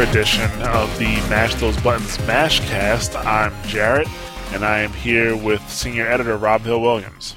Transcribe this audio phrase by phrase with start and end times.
[0.00, 3.22] another edition of the Mash Those Buttons Mashcast.
[3.26, 4.08] I'm Jarret,
[4.54, 7.36] and I am here with senior editor Rob Hill Williams.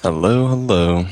[0.00, 1.06] Hello, hello.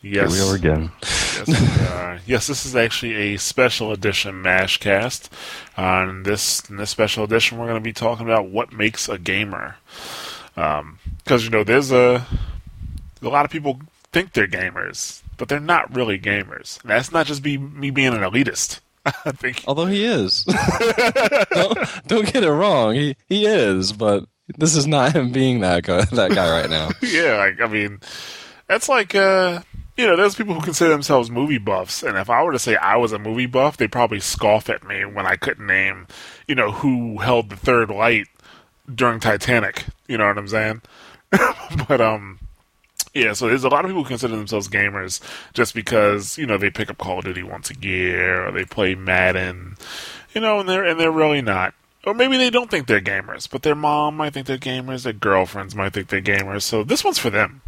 [0.00, 0.92] Yes, Here we are again.
[1.02, 2.18] yes, we are.
[2.24, 5.28] yes, this is actually a special edition Mashcast.
[5.76, 9.18] In this in this special edition, we're going to be talking about what makes a
[9.18, 9.76] gamer.
[10.56, 12.26] Um, because you know, there's a
[13.20, 13.80] a lot of people
[14.12, 16.80] think they're gamers, but they're not really gamers.
[16.82, 18.80] That's not just be me being an elitist.
[19.24, 20.44] I think Although he is.
[21.50, 22.94] don't, don't get it wrong.
[22.94, 24.24] He he is, but
[24.58, 26.90] this is not him being that guy, that guy right now.
[27.02, 28.00] yeah, like I mean,
[28.66, 29.60] that's like uh,
[29.96, 32.74] you know, there's people who consider themselves movie buffs, and if I were to say
[32.76, 36.08] I was a movie buff, they'd probably scoff at me when I couldn't name,
[36.48, 38.26] you know, who held the third light
[38.92, 39.84] during Titanic.
[40.08, 40.82] You know what I'm saying?
[41.88, 42.40] but um.
[43.16, 45.22] Yeah, so there's a lot of people who consider themselves gamers
[45.54, 48.66] just because you know they pick up Call of Duty once a year or they
[48.66, 49.78] play Madden,
[50.34, 51.72] you know, and they're and they're really not.
[52.04, 55.14] Or maybe they don't think they're gamers, but their mom might think they're gamers, their
[55.14, 56.60] girlfriends might think they're gamers.
[56.60, 57.62] So this one's for them.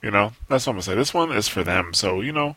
[0.00, 0.94] You know, that's what I'm gonna say.
[0.94, 1.92] This one is for them.
[1.92, 2.56] So you know,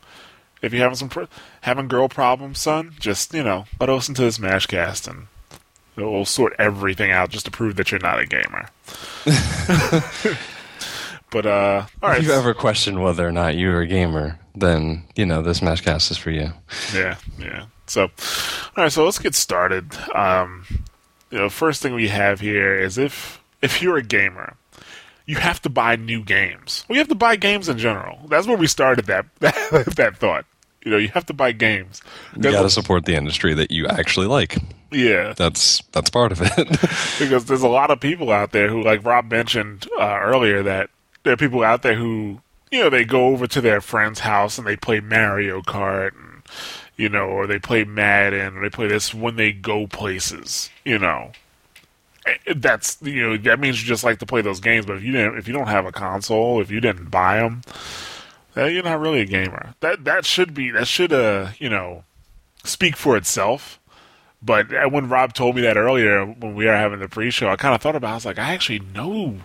[0.61, 1.27] if you're having some pro-
[1.61, 5.27] having girl problems, son, just you know, let listen to this Mashcast and
[5.97, 8.69] it will sort everything out just to prove that you're not a gamer.
[11.31, 15.03] but uh, all right, If you ever question whether or not you're a gamer, then
[15.15, 16.51] you know this Mashcast is for you.
[16.93, 17.65] Yeah, yeah.
[17.87, 18.09] So, all
[18.83, 18.91] right.
[18.91, 19.95] So let's get started.
[20.13, 20.65] Um,
[21.31, 24.55] you know, first thing we have here is if if you're a gamer,
[25.25, 26.85] you have to buy new games.
[26.87, 28.19] Well, you have to buy games in general.
[28.29, 30.45] That's where we started that that, that thought.
[30.85, 32.01] You know, you have to buy games.
[32.35, 34.57] You got to support the industry that you actually like.
[34.89, 36.67] yeah, That's that's part of it.
[37.19, 40.89] because there's a lot of people out there who, like Rob mentioned uh, earlier, that
[41.27, 42.39] there are people out there who,
[42.71, 46.41] you know, they go over to their friend's house and they play Mario Kart, and,
[46.95, 50.97] you know, or they play Madden, or they play this when they go places, you
[50.97, 51.33] know.
[52.25, 55.03] Eh, That's you know that means you just like to play those games, but if
[55.03, 57.61] you didn't, if you don't have a console, if you didn't buy them,
[58.53, 59.75] then you're not really a gamer.
[59.81, 62.03] That that should be that should uh you know
[62.63, 63.79] speak for itself.
[64.41, 67.55] But uh, when Rob told me that earlier, when we were having the pre-show, I
[67.55, 68.09] kind of thought about.
[68.09, 68.11] it.
[68.11, 69.37] I was like, I actually know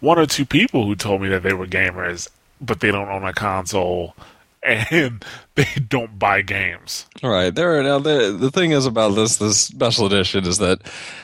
[0.00, 2.28] one or two people who told me that they were gamers,
[2.60, 4.14] but they don't own a console
[4.62, 7.06] and they don't buy games.
[7.22, 7.82] All right, there.
[7.82, 10.80] Now the the thing is about this this special edition is that,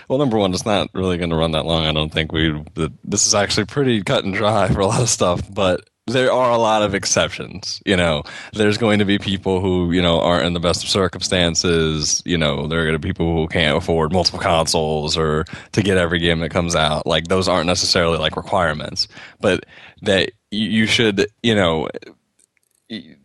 [0.08, 1.86] well, number one, it's not really going to run that long.
[1.86, 2.62] I don't think we.
[3.04, 6.50] This is actually pretty cut and dry for a lot of stuff, but there are
[6.50, 7.80] a lot of exceptions.
[7.86, 10.90] You know, there's going to be people who you know aren't in the best of
[10.90, 12.22] circumstances.
[12.24, 15.82] You know, there are going to be people who can't afford multiple consoles or to
[15.82, 17.06] get every game that comes out.
[17.06, 19.08] Like those aren't necessarily like requirements,
[19.40, 19.64] but
[20.02, 21.88] that you should you know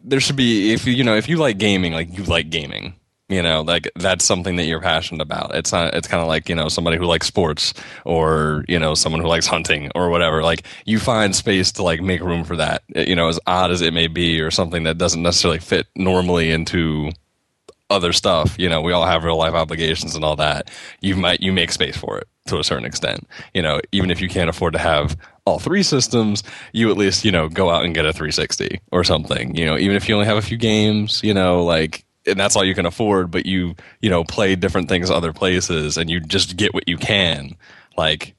[0.03, 2.95] there should be if you you know if you like gaming like you like gaming
[3.29, 5.55] you know like that's something that you're passionate about.
[5.55, 7.73] It's not it's kind of like you know somebody who likes sports
[8.05, 10.43] or you know someone who likes hunting or whatever.
[10.43, 13.71] Like you find space to like make room for that eh, you know as odd
[13.71, 17.11] as it may be or something that doesn't necessarily fit normally into
[17.91, 20.69] other stuff you know we all have real life obligations and all that.
[21.01, 23.27] You might you make space for it to a certain extent.
[23.53, 25.15] You know even if you can't afford to have
[25.45, 26.43] all three systems
[26.73, 29.79] you at least you know go out and get a 360 or something you know
[29.79, 32.75] even if you only have a few games you know like and that's all you
[32.75, 36.73] can afford but you you know play different things other places and you just get
[36.73, 37.55] what you can
[37.97, 38.35] like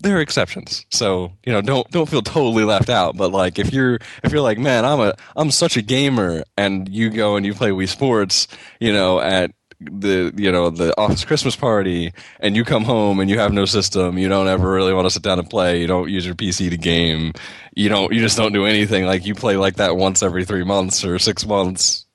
[0.00, 0.86] there are exceptions.
[0.90, 4.40] So you know don't don't feel totally left out but like if you're if you're
[4.40, 7.88] like man i'm a i'm such a gamer and you go and you play wii
[7.88, 13.18] sports you know at the you know the office christmas party and you come home
[13.18, 15.80] and you have no system you don't ever really want to sit down and play
[15.80, 17.32] you don't use your pc to game
[17.74, 20.64] you don't you just don't do anything like you play like that once every three
[20.64, 22.06] months or six months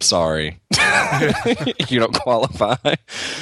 [0.00, 0.58] sorry
[1.88, 2.76] you don't qualify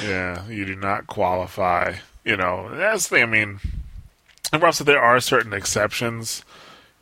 [0.03, 1.95] Yeah, you do not qualify.
[2.25, 3.23] You know, that's the thing.
[3.23, 3.59] I mean,
[4.51, 6.43] and Rob said there are certain exceptions,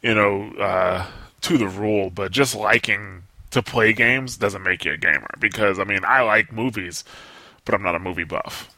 [0.02, 1.07] you know, uh,
[1.42, 5.30] to the rule, but just liking to play games doesn't make you a gamer.
[5.40, 7.04] Because I mean, I like movies,
[7.66, 8.69] but I'm not a movie buff.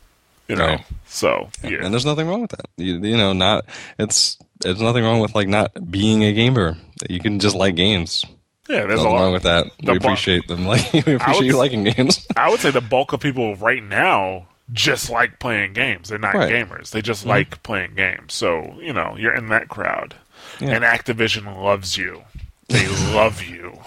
[0.47, 0.85] You know, Right.
[1.05, 3.65] so yeah, and there's nothing wrong with that you, you know not
[3.99, 6.77] it's there's nothing wrong with like not being a gamer
[7.09, 8.23] you can just like games
[8.69, 8.85] yeah.
[8.85, 11.45] There's a lot wrong with that the we bar- appreciate them like we would appreciate
[11.47, 15.71] you liking games I would say the bulk of people right now just like playing
[15.73, 16.09] games.
[16.09, 16.51] They're not Right.
[16.51, 16.89] gamers.
[16.91, 18.33] They just like playing games.
[18.33, 20.13] So, you know, you're in that crowd.
[20.59, 20.71] Yeah.
[20.71, 22.23] And Activision loves you.
[22.67, 22.85] They
[23.15, 23.79] love you.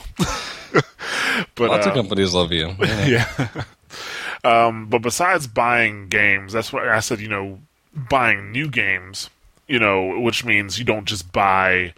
[1.54, 3.26] but lots uh, of companies love you Yeah.
[3.38, 3.64] yeah.
[4.44, 7.58] um, but besides buying games, that's what I said, you know,
[7.94, 9.28] buying new games,
[9.68, 11.92] you know, which means you don't just buy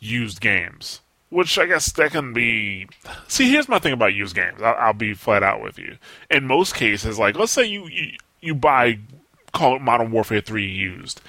[0.00, 1.00] used games.
[1.32, 2.86] Which I guess that can be.
[3.26, 4.60] See, here's my thing about used games.
[4.60, 5.96] I'll, I'll be flat out with you.
[6.30, 8.98] In most cases, like let's say you you, you buy
[9.52, 11.22] Call it Modern Warfare Three used,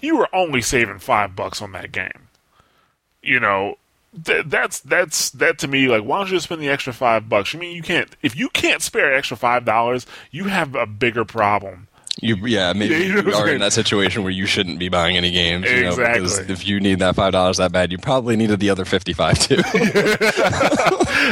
[0.00, 2.28] you were only saving five bucks on that game.
[3.22, 3.78] You know,
[4.24, 5.86] th- that's that's that to me.
[5.86, 7.54] Like, why don't you just spend the extra five bucks?
[7.54, 11.24] I mean, you can't if you can't spare extra five dollars, you have a bigger
[11.24, 11.86] problem.
[12.20, 15.16] You yeah maybe you know you are in that situation where you shouldn't be buying
[15.16, 15.68] any games.
[15.68, 16.52] You know, because Exactly.
[16.52, 19.36] if you need that five dollars that bad, you probably needed the other fifty five
[19.38, 19.56] too.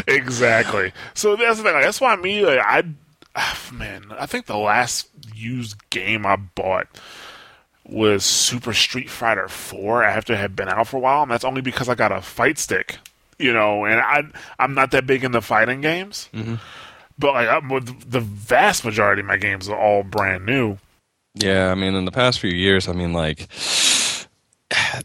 [0.06, 0.92] exactly.
[1.14, 1.80] So that's the thing.
[1.80, 2.82] That's why me, like, I,
[3.36, 6.88] ah, man, I think the last used game I bought
[7.84, 11.44] was Super Street Fighter Four after it had been out for a while, and that's
[11.44, 12.98] only because I got a fight stick.
[13.38, 14.24] You know, and I
[14.58, 16.56] I'm not that big into fighting games, mm-hmm.
[17.18, 17.68] But like I'm,
[18.06, 20.78] the vast majority of my games are all brand new.
[21.34, 23.48] Yeah, I mean, in the past few years, I mean, like,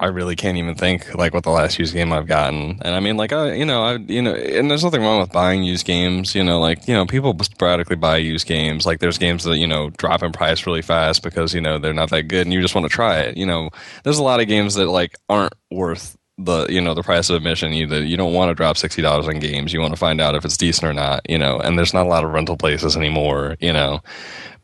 [0.00, 2.78] I really can't even think like what the last used game I've gotten.
[2.82, 5.30] And I mean, like, I, you know, I, you know, and there's nothing wrong with
[5.30, 6.34] buying used games.
[6.34, 8.86] You know, like, you know, people sporadically buy used games.
[8.86, 11.92] Like, there's games that you know drop in price really fast because you know they're
[11.92, 13.36] not that good, and you just want to try it.
[13.36, 13.70] You know,
[14.04, 17.36] there's a lot of games that like aren't worth the you know the price of
[17.36, 19.72] admission you you don't want to drop sixty dollars on games.
[19.72, 22.06] You want to find out if it's decent or not you know and there's not
[22.06, 24.00] a lot of rental places anymore you know.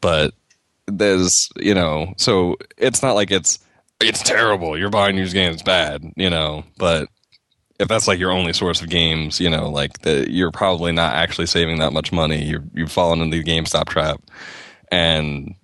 [0.01, 0.35] But
[0.87, 3.59] there's you know so it's not like it's
[4.01, 6.65] it's terrible you're buying used games bad you know.
[6.79, 7.09] But
[7.79, 11.15] if that's like your only source of games you know like the, you're probably not
[11.15, 14.23] actually saving that much money you're, you've fallen into the GameStop trap.
[14.91, 15.55] And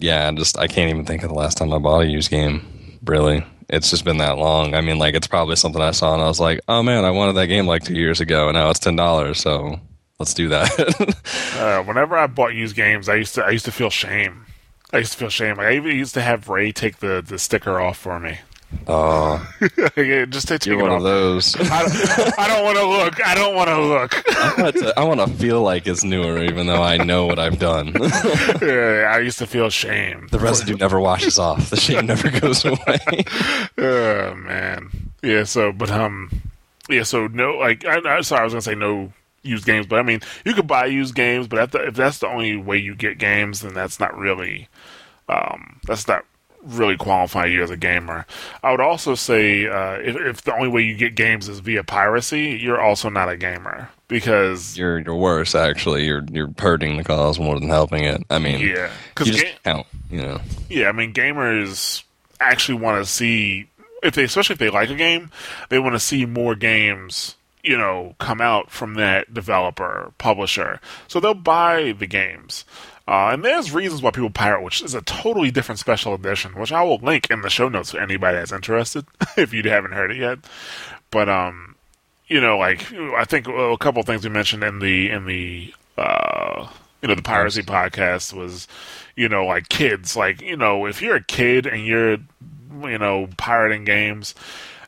[0.00, 2.98] yeah just I can't even think of the last time I bought a used game
[3.04, 6.22] really it's just been that long I mean like it's probably something I saw and
[6.22, 8.70] I was like oh man I wanted that game like two years ago and now
[8.70, 9.80] it's ten dollars so
[10.18, 10.70] let's do that
[11.58, 14.44] Uh, whenever I bought used games, I used to I used to feel shame.
[14.92, 15.56] I used to feel shame.
[15.56, 18.38] Like I even used to have Ray take the, the sticker off for me.
[18.88, 19.54] Oh
[19.96, 20.98] Yeah, Just to take you're one off.
[20.98, 23.26] of those I don't, want to look.
[23.26, 24.36] I don't want to look.
[24.36, 27.38] I want to, I want to feel like it's newer, even though I know what
[27.38, 27.94] I've done.
[28.62, 30.28] Yeah, I used to feel shame.
[30.30, 31.70] the residue never washes off.
[31.70, 32.98] The shame never goes away.
[33.78, 34.90] Oh man.
[35.22, 35.44] Yeah.
[35.44, 36.30] So, but um,
[36.88, 37.02] yeah.
[37.02, 39.12] So no, like, I, I sorry, I was gonna say no
[39.42, 42.56] used games, but I mean, you could buy used games, but if that's the only
[42.56, 44.68] way you get games, then that's not really,
[45.28, 46.24] um, that's not
[46.66, 48.26] really qualify you as a gamer.
[48.62, 51.84] I would also say uh, if, if the only way you get games is via
[51.84, 56.04] piracy, you're also not a gamer because You're you're worse actually.
[56.04, 58.22] You're you're hurting the cause more than helping it.
[58.30, 59.86] I mean, yeah, you because just count.
[60.10, 62.04] You know, Yeah, I mean, gamers
[62.40, 63.68] actually want to see
[64.02, 65.30] if they, especially if they like a game,
[65.68, 70.80] they want to see more games, you know, come out from that developer publisher.
[71.08, 72.64] So they'll buy the games.
[73.08, 76.72] Uh, and there's reasons why people pirate, which is a totally different special edition, which
[76.72, 80.10] I will link in the show notes for anybody that's interested, if you haven't heard
[80.10, 80.38] it yet.
[81.10, 81.76] But um,
[82.26, 85.72] you know, like I think a couple of things we mentioned in the in the
[85.96, 86.68] uh,
[87.00, 88.66] you know the piracy podcast was,
[89.14, 92.18] you know, like kids, like you know, if you're a kid and you're,
[92.82, 94.34] you know, pirating games,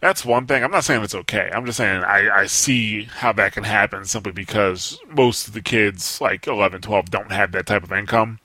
[0.00, 0.62] that's one thing.
[0.62, 1.50] I'm not saying it's okay.
[1.52, 5.62] I'm just saying I, I see how that can happen simply because most of the
[5.62, 8.38] kids, like 11, 12, don't have that type of income.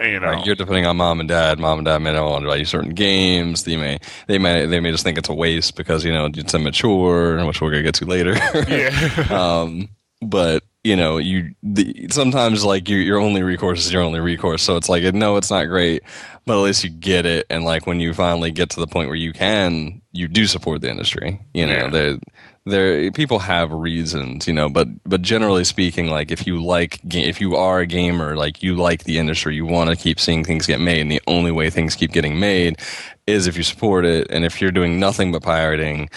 [0.00, 1.60] You know, you're depending on mom and dad.
[1.60, 3.62] Mom and dad may not want to buy you certain games.
[3.62, 6.52] They may they may they may just think it's a waste because you know it's
[6.52, 8.34] immature, which we're gonna get to later.
[8.66, 9.88] yeah, um,
[10.20, 14.62] but you know, you the, sometimes like your your only recourse is your only recourse.
[14.62, 16.02] So it's like no, it's not great,
[16.44, 17.46] but at least you get it.
[17.48, 20.82] And like when you finally get to the point where you can, you do support
[20.82, 21.40] the industry.
[21.54, 21.88] You know, Yeah.
[21.88, 22.18] there
[22.66, 24.46] there people have reasons.
[24.46, 28.36] You know, but but generally speaking, like if you like if you are a gamer,
[28.36, 31.22] like you like the industry, you want to keep seeing things get made, and the
[31.26, 32.78] only way things keep getting made
[33.26, 34.26] is if you support it.
[34.30, 36.10] And if you're doing nothing but pirating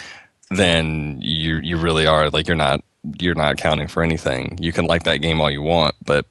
[0.50, 2.80] then you you really are like you're not
[3.20, 4.58] you're not counting for anything.
[4.62, 6.26] You can like that game all you want, but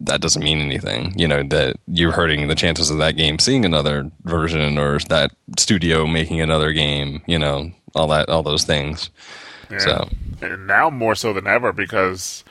[0.00, 1.14] that doesn't mean anything.
[1.18, 5.30] You know that you're hurting the chances of that game seeing another version or that
[5.58, 7.22] studio making another game.
[7.26, 9.10] You know all that all those things.
[9.70, 9.78] yeah.
[9.78, 10.08] So
[10.42, 12.44] and now more so than ever because.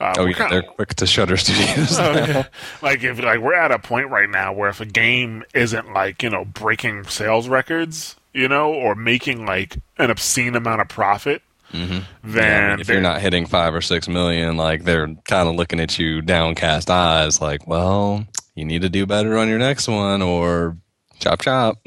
[0.00, 1.96] Uh, oh yeah, kinda- they're quick to shutter studios.
[1.98, 2.44] now.
[2.82, 6.22] like if like we're at a point right now where if a game isn't like
[6.24, 11.40] you know breaking sales records you know or making like an obscene amount of profit
[11.72, 11.98] Mm-hmm.
[12.32, 15.80] then Yeah, if you're not hitting five or six million, like they're kind of looking
[15.80, 20.20] at you downcast eyes, like, well, you need to do better on your next one,
[20.22, 20.76] or
[21.18, 21.78] chop chop.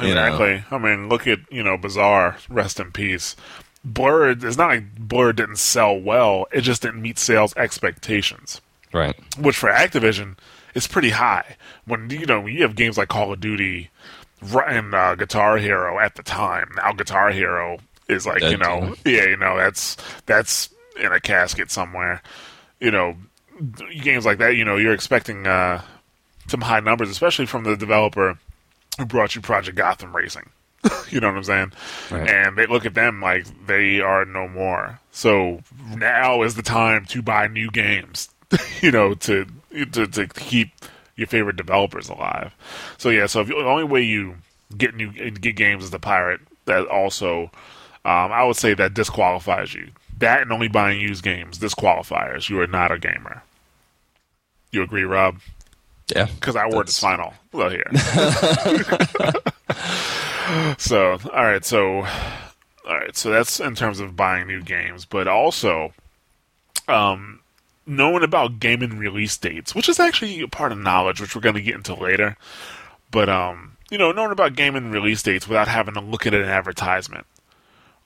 [0.00, 0.24] You know?
[0.24, 3.36] exactly i mean look at you know bizarre rest in peace
[3.84, 8.60] blur it's not like blur didn't sell well it just didn't meet sales expectations
[8.92, 9.14] Right.
[9.38, 10.36] which for activision
[10.74, 13.90] is pretty high when you know when you have games like call of duty
[14.42, 18.94] and uh, guitar hero at the time now guitar hero is like Dead you know
[19.04, 19.10] too.
[19.10, 19.96] yeah you know that's
[20.26, 22.22] that's in a casket somewhere.
[22.80, 23.16] You know,
[24.02, 24.56] games like that.
[24.56, 25.82] You know, you're expecting uh,
[26.48, 28.38] some high numbers, especially from the developer
[28.98, 30.50] who brought you Project Gotham Racing.
[31.10, 31.72] you know what I'm saying?
[32.10, 32.28] Right.
[32.28, 35.00] And they look at them like they are no more.
[35.10, 35.60] So
[35.96, 38.28] now is the time to buy new games.
[38.80, 39.46] you know, to
[39.92, 40.70] to to keep
[41.16, 42.54] your favorite developers alive.
[42.96, 44.36] So yeah, so if you, the only way you
[44.76, 47.50] get new get games is the pirate, that also
[48.04, 49.88] um, I would say that disqualifies you.
[50.18, 52.48] That and only buying used games disqualifiers.
[52.48, 53.42] You are not a gamer.
[54.70, 55.38] You agree, Rob?
[56.14, 56.26] Yeah.
[56.26, 57.34] Because our word is final.
[57.52, 57.86] Well, here.
[60.78, 61.64] so, all right.
[61.64, 63.16] So, all right.
[63.16, 65.92] So that's in terms of buying new games, but also,
[66.88, 67.40] um,
[67.86, 71.54] knowing about gaming release dates, which is actually a part of knowledge, which we're going
[71.54, 72.36] to get into later.
[73.10, 76.44] But um, you know, knowing about gaming release dates without having to look at an
[76.44, 77.26] advertisement,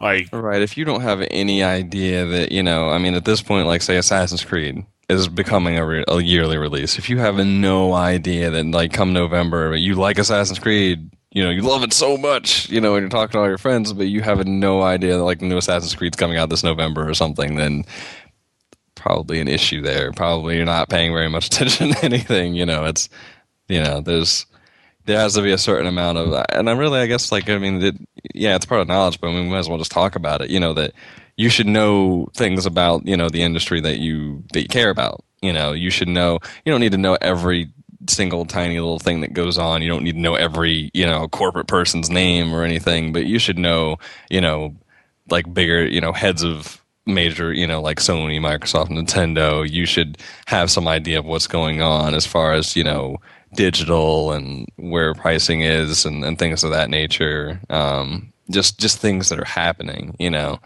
[0.02, 0.62] like Right.
[0.62, 3.82] If you don't have any idea that, you know, I mean, at this point, like,
[3.82, 6.98] say, Assassin's Creed is becoming a, re- a yearly release.
[6.98, 11.50] If you have no idea that, like, come November, you like Assassin's Creed, you know,
[11.50, 14.06] you love it so much, you know, and you're talking to all your friends, but
[14.08, 17.56] you have no idea that, like, new Assassin's Creed's coming out this November or something,
[17.56, 17.84] then
[18.94, 20.12] probably an issue there.
[20.12, 23.08] Probably you're not paying very much attention to anything, you know, it's,
[23.68, 24.46] you know, there's,
[25.04, 27.58] there has to be a certain amount of, and I'm really, I guess, like, I
[27.58, 27.96] mean, it,
[28.34, 30.50] yeah, it's part of knowledge, but we might as well just talk about it.
[30.50, 30.92] You know that
[31.36, 35.24] you should know things about, you know, the industry that you that you care about.
[35.40, 36.38] You know, you should know.
[36.64, 37.70] You don't need to know every
[38.08, 39.82] single tiny little thing that goes on.
[39.82, 43.38] You don't need to know every, you know, corporate person's name or anything, but you
[43.38, 43.96] should know,
[44.30, 44.74] you know,
[45.30, 50.18] like bigger, you know, heads of major, you know, like Sony, Microsoft, Nintendo, you should
[50.46, 53.18] have some idea of what's going on as far as, you know,
[53.54, 57.60] digital and where pricing is and, and things of that nature.
[57.70, 60.58] Um, just just things that are happening, you know.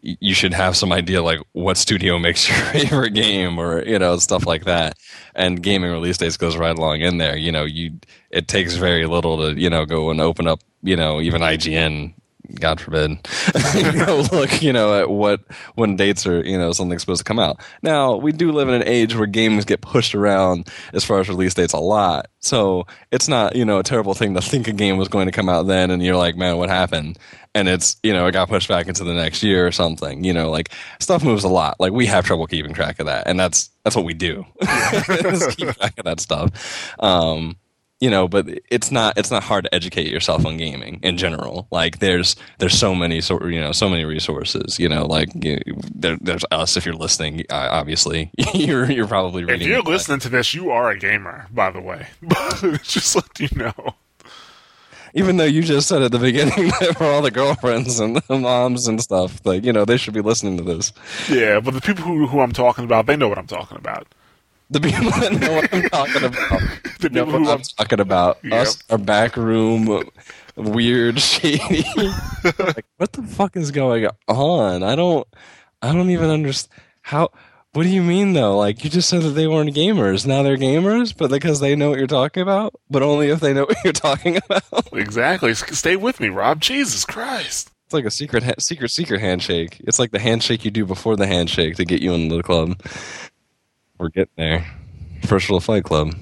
[0.00, 4.16] You should have some idea like what studio makes your favorite game or, you know,
[4.18, 4.96] stuff like that.
[5.34, 7.36] And gaming release dates goes right along in there.
[7.36, 7.98] You know, you
[8.30, 12.14] it takes very little to, you know, go and open up, you know, even IGN
[12.54, 13.18] God forbid,
[14.06, 15.40] go look, you know, at what
[15.74, 17.60] when dates are, you know, something's supposed to come out.
[17.82, 21.28] Now, we do live in an age where games get pushed around as far as
[21.28, 24.72] release dates a lot, so it's not, you know, a terrible thing to think a
[24.72, 27.18] game was going to come out then, and you're like, man, what happened?
[27.54, 30.24] And it's, you know, it got pushed back into the next year or something.
[30.24, 31.76] You know, like stuff moves a lot.
[31.80, 35.68] Like we have trouble keeping track of that, and that's that's what we do, keep
[35.68, 36.94] track of that stuff.
[37.00, 37.56] Um,
[38.00, 41.66] you know but it's not it's not hard to educate yourself on gaming in general
[41.70, 45.58] like there's there's so many sort you know so many resources you know like you,
[45.94, 49.62] there, there's us if you're listening uh, obviously you're you're probably reading.
[49.62, 52.06] if you're listening to this, you are a gamer, by the way.
[52.82, 53.94] Just let you know.
[55.14, 58.38] even though you just said at the beginning that for all the girlfriends and the
[58.38, 60.92] moms and stuff like you know they should be listening to this
[61.28, 64.06] Yeah, but the people who who I'm talking about, they know what I'm talking about.
[64.70, 66.62] The people that know what I'm talking about
[67.00, 68.38] The know people what who I'm talking about.
[68.42, 68.52] Yep.
[68.52, 70.02] Us, our back room,
[70.56, 71.84] weird, shady.
[72.44, 74.82] like, what the fuck is going on?
[74.82, 75.26] I don't,
[75.80, 77.30] I don't even understand how.
[77.74, 78.56] What do you mean though?
[78.56, 80.26] Like you just said that they weren't gamers.
[80.26, 83.52] Now they're gamers, but because they know what you're talking about, but only if they
[83.52, 84.88] know what you're talking about.
[84.92, 85.54] exactly.
[85.54, 86.60] Stay with me, Rob.
[86.60, 87.70] Jesus Christ.
[87.88, 89.80] It's like a secret, secret, secret handshake.
[89.80, 92.82] It's like the handshake you do before the handshake to get you into the club.
[93.98, 94.66] We're getting there.
[95.24, 96.14] First rule of Fight Club.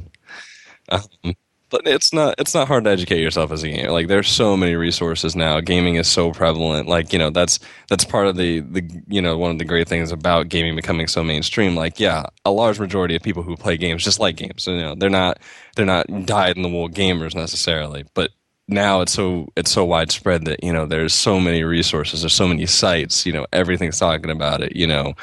[0.90, 1.34] Um,
[1.68, 3.90] but it's not it's not hard to educate yourself as a gamer.
[3.90, 5.60] Like there's so many resources now.
[5.60, 6.88] Gaming is so prevalent.
[6.88, 9.88] Like you know that's that's part of the the you know one of the great
[9.88, 11.74] things about gaming becoming so mainstream.
[11.74, 14.62] Like yeah, a large majority of people who play games just like games.
[14.62, 15.38] So, You know they're not
[15.74, 18.30] they're not dyed in the wool gamers necessarily, but
[18.68, 22.48] now it's so it's so widespread that you know there's so many resources there's so
[22.48, 25.14] many sites you know everything's talking about it you know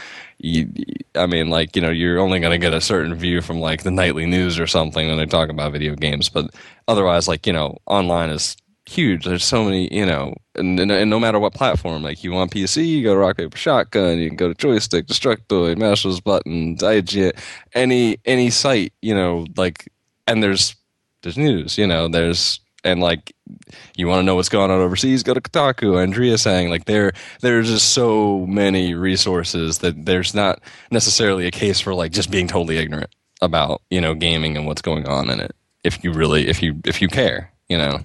[0.43, 0.69] you,
[1.15, 3.83] i mean like you know you're only going to get a certain view from like
[3.83, 6.53] the nightly news or something when they talk about video games but
[6.87, 9.23] otherwise like you know online is huge.
[9.23, 12.51] There's so many you know and, and, and no matter what platform like you want
[12.51, 16.19] pc you go to rock paper shotgun you can go to Joystiq destructoid mash those
[16.19, 17.31] buttons IGN,
[17.73, 19.89] any any site you know like
[20.27, 20.75] and there's
[21.21, 23.35] there's news you know there's and like
[23.95, 27.69] you want to know what's going on overseas go to kotaku Andriasang like there there's
[27.69, 30.59] just so many resources that there's not
[30.91, 34.81] necessarily a case for like just being totally ignorant about you know gaming and what's
[34.81, 37.99] going on in it if you really if you if you care you know?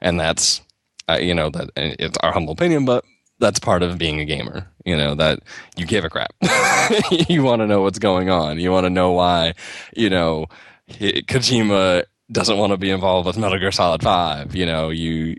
[0.00, 0.60] And that's
[1.08, 3.04] uh, you know that it's our humble opinion but
[3.38, 5.40] that's part of being a gamer you know that
[5.76, 6.34] you give a crap.
[7.28, 8.60] You want to know what's going on.
[8.60, 9.54] You want to know why
[9.96, 10.46] you know
[10.90, 15.36] Kojima doesn't want to be involved with Metal Gear Solid 5 you know you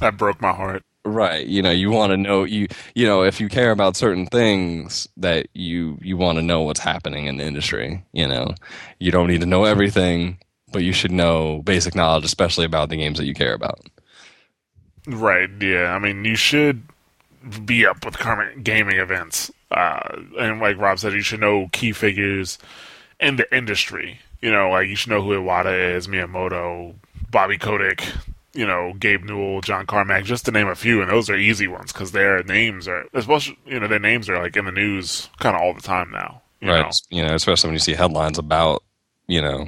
[0.00, 0.82] That broke my heart.
[1.06, 1.46] Right.
[1.46, 5.06] You know, you want to know you you know, if you care about certain things
[5.18, 8.54] that you you want to know what's happening in the industry, you know.
[8.98, 10.38] You don't need to know everything,
[10.72, 13.80] but you should know basic knowledge especially about the games that you care about.
[15.06, 15.50] Right.
[15.60, 15.94] Yeah.
[15.94, 16.82] I mean, you should
[17.66, 19.50] be up with current gaming events.
[19.70, 22.58] Uh, and like Rob said, you should know key figures
[23.20, 24.20] in the industry.
[24.44, 26.94] You know, like you should know who Iwata is, Miyamoto,
[27.30, 28.06] Bobby Kotick,
[28.52, 31.66] you know, Gabe Newell, John Carmack, just to name a few, and those are easy
[31.66, 35.30] ones because their names are, especially, you know, their names are like in the news
[35.38, 36.42] kind of all the time now.
[36.60, 36.84] You right.
[36.84, 36.90] Know?
[37.08, 38.82] You know, especially when you see headlines about,
[39.28, 39.66] you know,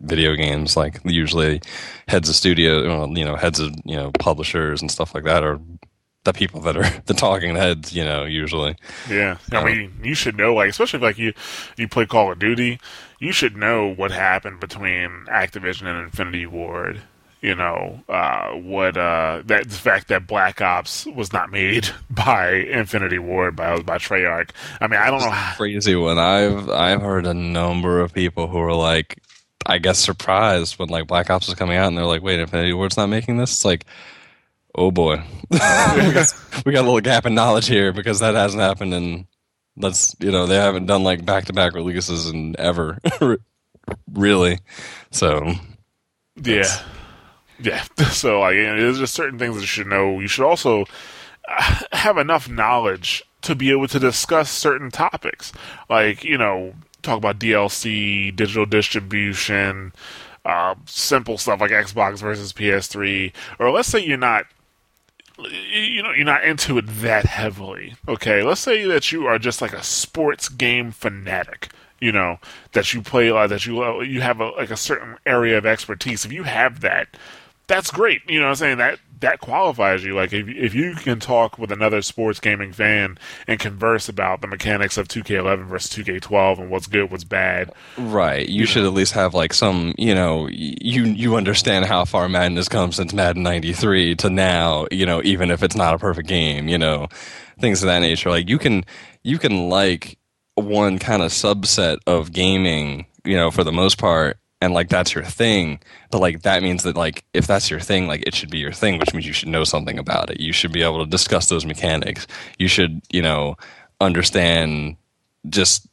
[0.00, 1.60] video games, like usually
[2.08, 5.60] heads of studio, you know, heads of, you know, publishers and stuff like that are
[6.24, 8.76] the people that are the talking heads, you know, usually.
[9.10, 11.34] Yeah, I um, mean, you should know, like, especially if like you
[11.76, 12.80] you play Call of Duty,
[13.20, 17.00] you should know what happened between Activision and Infinity Ward.
[17.42, 22.50] You know, uh, what uh, that the fact that Black Ops was not made by
[22.52, 24.50] Infinity Ward by by Treyarch.
[24.80, 25.30] I mean, I don't know.
[25.30, 25.56] How...
[25.56, 26.18] Crazy one.
[26.18, 29.22] I've I've heard a number of people who are like,
[29.64, 32.74] I guess surprised when like Black Ops was coming out, and they're like, wait, Infinity
[32.74, 33.52] Ward's not making this.
[33.52, 33.86] It's like
[34.74, 39.26] oh boy, we got a little gap in knowledge here because that hasn't happened in
[39.80, 42.98] that's you know they haven't done like back to back releases in ever,
[44.12, 44.58] really.
[45.10, 45.54] So
[46.36, 46.82] yeah,
[47.58, 47.84] yeah.
[48.10, 50.20] So like, you know, there's just certain things that you should know.
[50.20, 50.84] You should also
[51.92, 55.52] have enough knowledge to be able to discuss certain topics,
[55.88, 59.92] like you know, talk about DLC, digital distribution.
[60.42, 64.46] Uh, simple stuff like Xbox versus PS3, or let's say you're not
[65.48, 67.94] you know you're not into it that heavily.
[68.08, 72.38] Okay let's say that you are just like a sports game fanatic you know
[72.72, 75.66] that you play uh, that you uh, you have a, like a certain area of
[75.66, 76.24] expertise.
[76.24, 77.08] If you have that
[77.70, 80.14] that's great you know what i'm saying that that qualifies you.
[80.14, 84.46] Like if if you can talk with another sports gaming fan and converse about the
[84.46, 87.72] mechanics of 2K11 versus 2K12 and what's good, what's bad.
[87.96, 88.48] Right.
[88.48, 88.88] You, you should know.
[88.88, 92.92] at least have like some, you know, you you understand how far Madden has come
[92.92, 96.78] since Madden 93 to now, you know, even if it's not a perfect game, you
[96.78, 97.08] know,
[97.58, 98.30] things of that nature.
[98.30, 98.84] Like you can
[99.22, 100.18] you can like
[100.54, 105.14] one kind of subset of gaming, you know, for the most part and like that's
[105.14, 108.50] your thing but like that means that like if that's your thing like it should
[108.50, 110.40] be your thing which means you should know something about it.
[110.40, 112.26] You should be able to discuss those mechanics.
[112.58, 113.56] You should you know
[114.00, 114.96] understand
[115.48, 115.86] just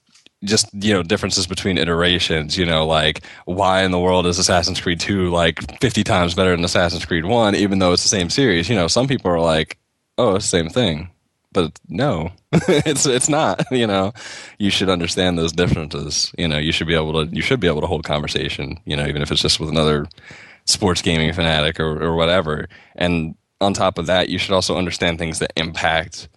[0.44, 4.80] just you know differences between iterations you know like why in the world is assassin's
[4.80, 8.30] creed 2 like 50 times better than assassin's creed 1 even though it's the same
[8.30, 8.70] series?
[8.70, 9.78] You know some people are like
[10.18, 11.10] oh it's the same thing
[11.52, 13.66] but no, it's it's not.
[13.72, 14.14] You know,
[14.58, 16.34] you should understand those differences.
[16.38, 18.80] You know, you should be able to you should be able to hold conversation.
[18.86, 20.08] You know, even if it's just with another
[20.66, 22.68] sports gaming fanatic or, or whatever.
[22.96, 26.28] And on top of that, you should also understand things that impact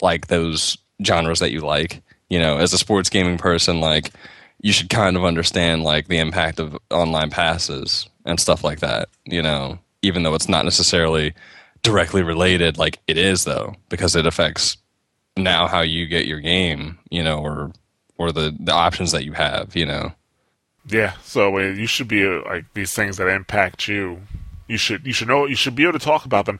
[0.00, 2.02] like those genres that you like.
[2.28, 4.12] You know, as a sports gaming person, like
[4.60, 9.08] you should kind of understand like the impact of online passes and stuff like that.
[9.24, 11.34] You know, even though it's not necessarily
[11.82, 14.76] directly related like it is though because it affects
[15.36, 17.72] now how you get your game you know or
[18.18, 20.12] or the the options that you have you know?
[20.86, 24.20] Yeah so uh, you should be uh, like these things that impact you
[24.66, 26.58] you should you should know you should be able to talk about them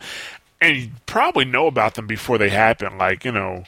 [0.61, 3.65] and you probably know about them before they happen like you know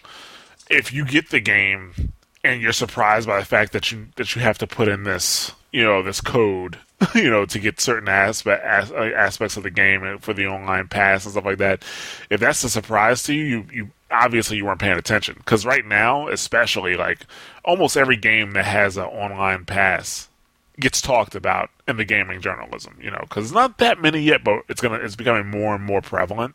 [0.70, 2.12] if you get the game
[2.44, 5.52] and you're surprised by the fact that you that you have to put in this
[5.70, 6.78] you know this code
[7.14, 11.24] you know, to get certain aspect, as, aspects of the game for the online pass
[11.24, 11.82] and stuff like that.
[12.30, 15.34] If that's a surprise to you, you, you obviously you weren't paying attention.
[15.38, 17.26] Because right now, especially, like
[17.64, 20.28] almost every game that has an online pass
[20.80, 22.98] gets talked about in the gaming journalism.
[23.00, 26.02] You know, because not that many yet, but it's gonna it's becoming more and more
[26.02, 26.54] prevalent.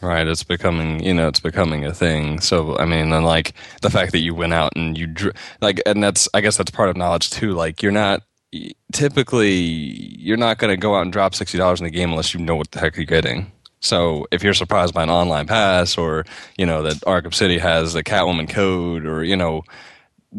[0.00, 2.40] Right, it's becoming you know it's becoming a thing.
[2.40, 5.14] So I mean, and like the fact that you went out and you
[5.60, 7.52] like, and that's I guess that's part of knowledge too.
[7.52, 8.22] Like you're not
[8.92, 12.34] typically you're not going to go out and drop sixty dollars in the game unless
[12.34, 13.50] you know what the heck you're getting.
[13.80, 16.24] So if you're surprised by an online pass, or
[16.56, 19.62] you know that Arkham City has a Catwoman code, or you know,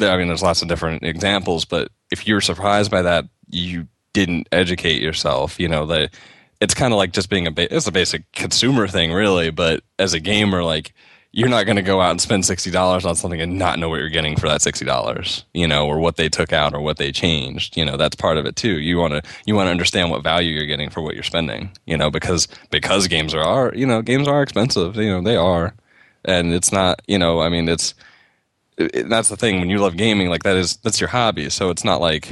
[0.01, 1.63] I mean, there's lots of different examples.
[1.63, 5.59] But if you're surprised by that, you didn't educate yourself.
[5.59, 6.15] You know that
[6.59, 9.51] it's kind of like just being a ba- it's a basic consumer thing, really.
[9.51, 10.93] But as a gamer, like
[11.35, 13.89] you're not going to go out and spend sixty dollars on something and not know
[13.89, 16.79] what you're getting for that sixty dollars, you know, or what they took out or
[16.79, 17.75] what they changed.
[17.75, 18.79] You know, that's part of it too.
[18.79, 21.71] You want to you want to understand what value you're getting for what you're spending.
[21.85, 24.95] You know, because because games are, are you know games are expensive.
[24.95, 25.75] You know they are,
[26.23, 27.95] and it's not you know I mean it's
[28.77, 31.49] it, that's the thing when you love gaming like that is that's your hobby.
[31.49, 32.31] So it's not like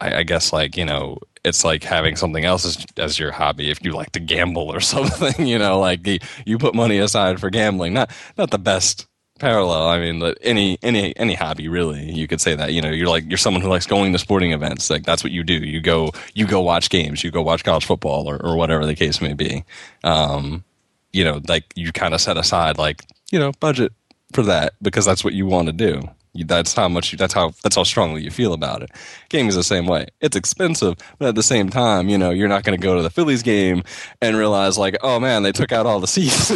[0.00, 3.70] I, I guess like you know it's like having something else as, as your hobby
[3.70, 7.40] if you like to gamble or something you know like the, you put money aside
[7.40, 7.94] for gambling.
[7.94, 9.06] Not not the best
[9.38, 9.86] parallel.
[9.88, 13.24] I mean any any any hobby really you could say that you know you're like
[13.28, 14.90] you're someone who likes going to sporting events.
[14.90, 15.54] Like that's what you do.
[15.54, 17.22] You go you go watch games.
[17.22, 19.64] You go watch college football or, or whatever the case may be.
[20.04, 20.64] Um
[21.12, 23.92] you know like you kind of set aside like you know budget
[24.32, 26.02] for that because that's what you want to do
[26.44, 28.90] that's how much you, that's how that's how strongly you feel about it.
[29.28, 30.06] Gaming is the same way.
[30.20, 33.02] It's expensive, but at the same time, you know, you're not going to go to
[33.02, 33.82] the Phillies game
[34.20, 36.50] and realize like, oh man, they took out all the seats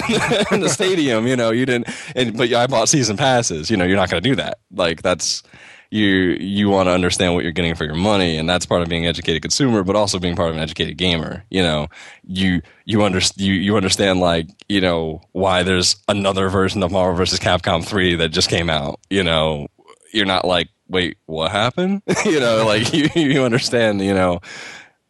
[0.52, 1.26] in the stadium.
[1.26, 3.70] You know, you didn't, and, but I bought season passes.
[3.70, 4.58] You know, you're not going to do that.
[4.70, 5.42] Like that's
[5.90, 6.06] you
[6.40, 9.04] you want to understand what you're getting for your money and that's part of being
[9.04, 11.88] an educated consumer but also being part of an educated gamer you know?
[12.24, 17.16] You you understand you, you understand like you know why there's another version of marvel
[17.16, 19.66] vs capcom 3 that just came out you know?
[20.12, 22.02] You're not like wait what happened?
[22.24, 24.40] You know like you you understand you know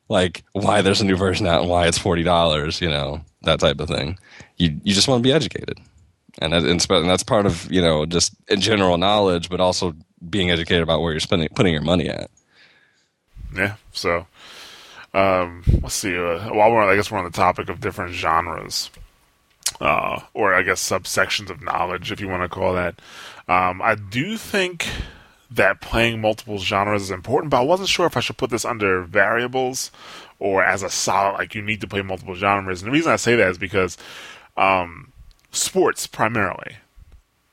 [0.08, 3.80] like why there's a new version out and why it's $40 you know that type
[3.80, 4.18] of thing.
[4.56, 5.78] You you just want to be educated.
[6.40, 9.94] And that's part of you know just general knowledge but also
[10.28, 12.30] being educated about where you're spending putting your money at.
[13.54, 13.76] Yeah.
[13.92, 14.26] So,
[15.14, 16.16] um, let's see.
[16.16, 18.90] Uh, while we're, I guess we're on the topic of different genres,
[19.80, 23.00] uh, or I guess subsections of knowledge, if you want to call that.
[23.48, 24.86] Um, I do think
[25.50, 28.64] that playing multiple genres is important, but I wasn't sure if I should put this
[28.64, 29.90] under variables
[30.38, 32.82] or as a solid, like you need to play multiple genres.
[32.82, 33.98] And the reason I say that is because
[34.56, 35.12] um,
[35.50, 36.76] sports primarily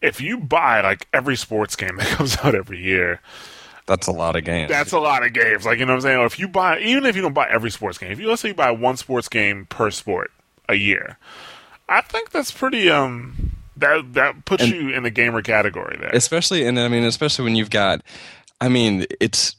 [0.08, 3.22] if you buy like every sports game that comes out every year,
[3.86, 4.70] that's a lot of games.
[4.70, 5.66] That's a lot of games.
[5.66, 6.18] Like you know what I'm saying?
[6.20, 8.42] Or if you buy even if you don't buy every sports game, if you let's
[8.42, 10.32] say you buy one sports game per sport
[10.68, 11.18] a year,
[11.88, 16.10] I think that's pretty um that that puts and you in the gamer category there.
[16.10, 18.02] Especially and I mean especially when you've got
[18.60, 19.56] I mean it's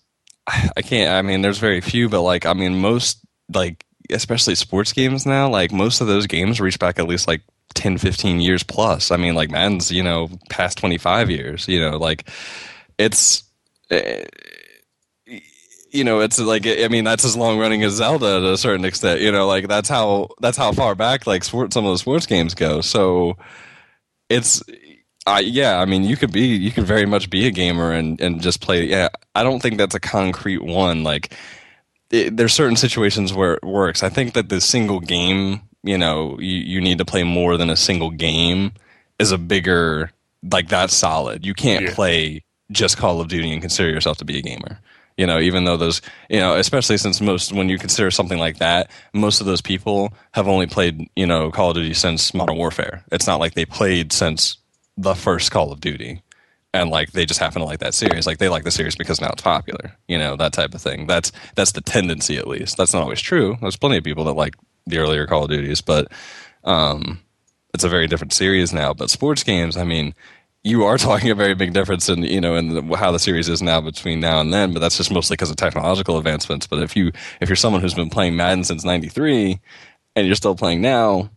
[0.46, 3.18] I can't I mean there's very few but like I mean most
[3.52, 7.42] like especially sports games now like most of those games reach back at least like
[7.74, 9.10] 10, 15 years plus.
[9.10, 12.28] I mean, like Madden's, you know, past 25 years, you know, like
[12.98, 13.44] it's,
[13.90, 14.24] uh,
[15.90, 18.84] you know, it's like, I mean, that's as long running as Zelda to a certain
[18.84, 21.98] extent, you know, like that's how, that's how far back like sport, some of the
[21.98, 22.80] sports games go.
[22.80, 23.36] So
[24.28, 24.62] it's,
[25.26, 28.20] uh, yeah, I mean, you could be, you could very much be a gamer and,
[28.20, 28.86] and just play.
[28.86, 29.08] Yeah.
[29.34, 31.04] I don't think that's a concrete one.
[31.04, 31.34] Like,
[32.10, 34.02] it, there's certain situations where it works.
[34.02, 37.70] I think that the single game you know you, you need to play more than
[37.70, 38.72] a single game
[39.18, 40.12] is a bigger
[40.52, 41.44] like that's solid.
[41.44, 41.94] You can't yeah.
[41.94, 44.78] play just Call of Duty and consider yourself to be a gamer.
[45.16, 48.58] You know, even though those, you know, especially since most, when you consider something like
[48.58, 52.56] that, most of those people have only played, you know, Call of Duty since Modern
[52.56, 53.04] Warfare.
[53.10, 54.58] It's not like they played since
[54.96, 56.22] the first Call of Duty
[56.72, 58.26] and like they just happen to like that series.
[58.28, 61.08] Like they like the series because now it's popular, you know, that type of thing.
[61.08, 62.76] That's that's the tendency at least.
[62.76, 63.56] That's not always true.
[63.60, 64.54] There's plenty of people that like
[64.88, 66.10] the earlier Call of Duties, but
[66.64, 67.20] um,
[67.74, 68.92] it's a very different series now.
[68.92, 70.14] But sports games, I mean,
[70.62, 73.48] you are talking a very big difference in you know in the, how the series
[73.48, 74.72] is now between now and then.
[74.72, 76.66] But that's just mostly because of technological advancements.
[76.66, 79.60] But if you if you're someone who's been playing Madden since '93
[80.16, 81.30] and you're still playing now,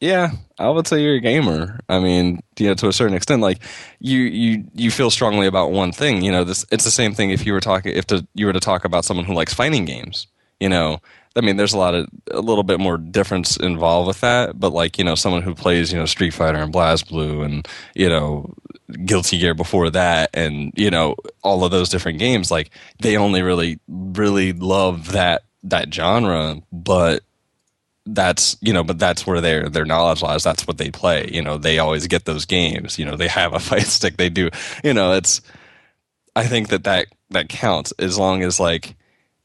[0.00, 1.80] yeah, I would say you're a gamer.
[1.88, 3.62] I mean, you know, to a certain extent, like
[4.00, 6.22] you you you feel strongly about one thing.
[6.22, 8.52] You know, this it's the same thing if you were talking if to, you were
[8.52, 10.26] to talk about someone who likes fighting games.
[10.60, 11.00] You know,
[11.36, 14.72] I mean, there's a lot of a little bit more difference involved with that, but
[14.72, 18.54] like you know, someone who plays you know Street Fighter and BlazBlue and you know
[19.04, 22.70] Guilty Gear before that, and you know all of those different games, like
[23.00, 27.22] they only really really love that that genre, but
[28.06, 31.28] that's you know but that's where their their knowledge lies that's what they play.
[31.32, 32.98] You know they always get those games.
[32.98, 34.16] You know they have a fight stick.
[34.18, 34.50] They do
[34.84, 35.40] you know it's
[36.36, 38.96] i think that that that counts as long as like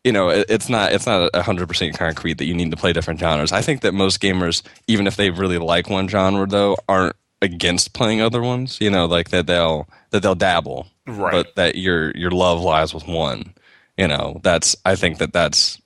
[0.04, 3.20] you know, it's not it's not hundred percent concrete that you need to play different
[3.20, 3.52] genres.
[3.52, 7.94] I think that most gamers, even if they really like one genre, though, aren't against
[7.94, 8.80] playing other ones.
[8.80, 11.32] You know, like that they'll that they'll dabble, right.
[11.32, 13.54] but that your your love lies with one.
[13.98, 15.79] You know, that's I think that that's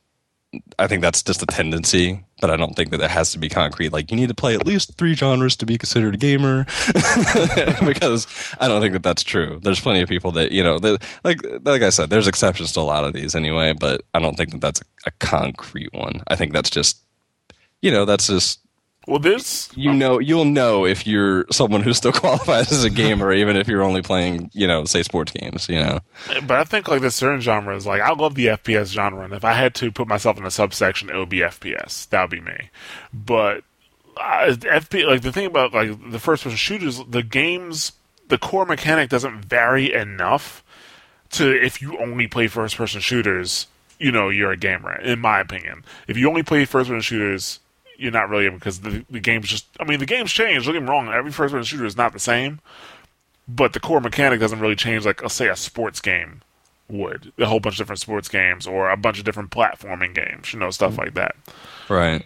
[0.77, 3.49] I think that's just a tendency, but I don't think that it has to be
[3.49, 3.91] concrete.
[3.91, 6.65] Like you need to play at least three genres to be considered a gamer,
[7.85, 8.27] because
[8.59, 9.59] I don't think that that's true.
[9.63, 12.79] There's plenty of people that you know, that, like like I said, there's exceptions to
[12.79, 16.21] a lot of these anyway, but I don't think that that's a, a concrete one.
[16.27, 16.97] I think that's just,
[17.81, 18.59] you know, that's just
[19.07, 23.33] well, this you know you'll know if you're someone who still qualifies as a gamer,
[23.33, 25.67] even if you're only playing, you know, say sports games.
[25.67, 25.99] You know,
[26.45, 29.43] but I think like the certain genres, like I love the FPS genre, and if
[29.43, 32.07] I had to put myself in a subsection, it would be FPS.
[32.09, 32.69] That would be me.
[33.13, 33.63] But
[34.17, 37.93] uh, FP, like the thing about like the first person shooters, the games,
[38.29, 40.63] the core mechanic doesn't vary enough
[41.31, 43.67] to if you only play first person shooters
[43.99, 44.99] you know, you're a gamer.
[44.99, 47.59] In my opinion, if you only play first person shooters,
[48.03, 49.65] you're not really because the the game's just.
[49.79, 50.65] I mean, the game's changed.
[50.65, 51.07] Don't get me wrong.
[51.07, 52.59] Every first person shooter is not the same,
[53.47, 55.05] but the core mechanic doesn't really change.
[55.05, 56.41] Like, let's say a sports game
[56.89, 60.53] would a whole bunch of different sports games or a bunch of different platforming games,
[60.53, 61.35] you know, stuff like that.
[61.87, 62.23] Right.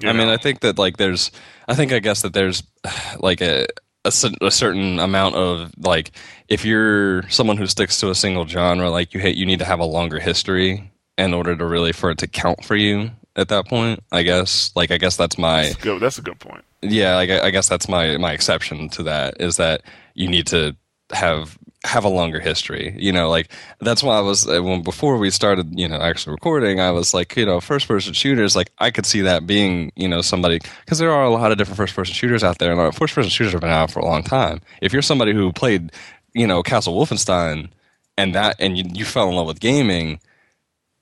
[0.00, 0.28] You I mean.
[0.28, 1.30] I think that like there's,
[1.68, 2.64] I think I guess that there's
[3.20, 3.66] like a,
[4.04, 6.10] a a certain amount of like
[6.48, 9.64] if you're someone who sticks to a single genre, like you hate, you need to
[9.64, 13.48] have a longer history in order to really for it to count for you at
[13.48, 14.00] that point.
[14.12, 16.00] I guess like I guess that's my That's good.
[16.00, 16.64] That's a good point.
[16.82, 19.82] yeah, like, I, guess that's my my exception to that is that
[20.14, 20.76] you need to
[21.10, 22.94] have have a longer history.
[22.98, 26.32] You know, like that's why I was uh, when before we started, you know, actually
[26.32, 28.54] recording, I was like, you know, first person shooters.
[28.54, 31.58] Like I could see that being, you know, somebody because there are a lot of
[31.58, 34.04] different first person shooters out there, and first person shooters have been out for a
[34.04, 34.60] long time.
[34.80, 35.92] If you're somebody who played,
[36.34, 37.70] you know, Castle Wolfenstein
[38.16, 40.20] and that, and you, you fell in love with gaming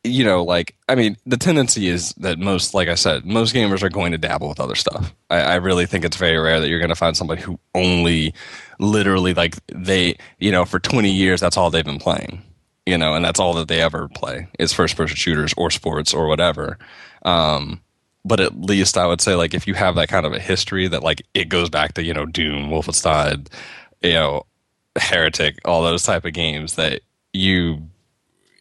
[0.02, 3.82] you know, like I mean, the tendency is that most, like I said, most gamers
[3.82, 5.14] are going to dabble with other stuff.
[5.28, 8.34] I, I really think it's very rare that you're going to find somebody who only,
[8.78, 12.42] literally, like they, you know, for 20 years that's all they've been playing,
[12.86, 16.14] you know, and that's all that they ever play is first person shooters or sports
[16.14, 16.78] or whatever.
[17.22, 17.80] Um,
[18.24, 20.88] but at least I would say, like, if you have that kind of a history
[20.88, 23.48] that, like, it goes back to you know Doom, Wolfenstein,
[24.02, 24.46] you know,
[24.98, 27.88] Heretic, all those type of games that you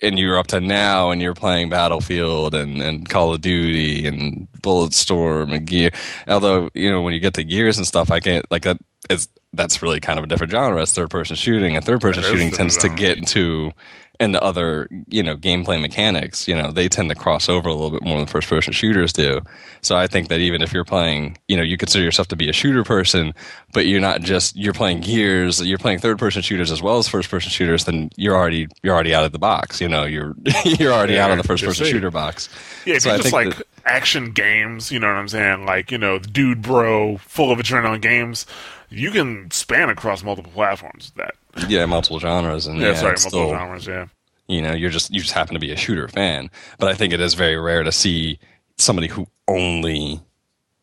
[0.01, 4.47] and you're up to now and you're playing Battlefield and, and Call of Duty and
[4.61, 5.91] Bulletstorm and Gear.
[6.27, 8.77] Although, you know, when you get to Gears and stuff, I can't, like, that
[9.09, 10.81] is, that's really kind of a different genre.
[10.81, 13.71] It's third person shooting, and third person shooting tends to get into
[14.19, 16.47] into other you know gameplay mechanics.
[16.47, 19.13] You know, they tend to cross over a little bit more than first person shooters
[19.13, 19.39] do.
[19.81, 22.49] So I think that even if you're playing, you know, you consider yourself to be
[22.49, 23.33] a shooter person,
[23.71, 27.07] but you're not just you're playing Gears, you're playing third person shooters as well as
[27.07, 29.79] first person shooters, then you're already you're already out of the box.
[29.79, 32.49] You know, you're you're already out of the first person shooter box.
[32.85, 35.65] Yeah, So just think like that- action games, you know what I'm saying?
[35.65, 38.45] Like, you know, dude bro, full of adrenaline games,
[38.89, 41.35] you can span across multiple platforms that.
[41.67, 44.05] yeah, multiple genres and Yeah, yeah, sorry, multiple still- genres, yeah.
[44.47, 46.49] you know you're just you just happen to be a shooter fan
[46.79, 48.39] but i think it is very rare to see
[48.77, 50.19] somebody who only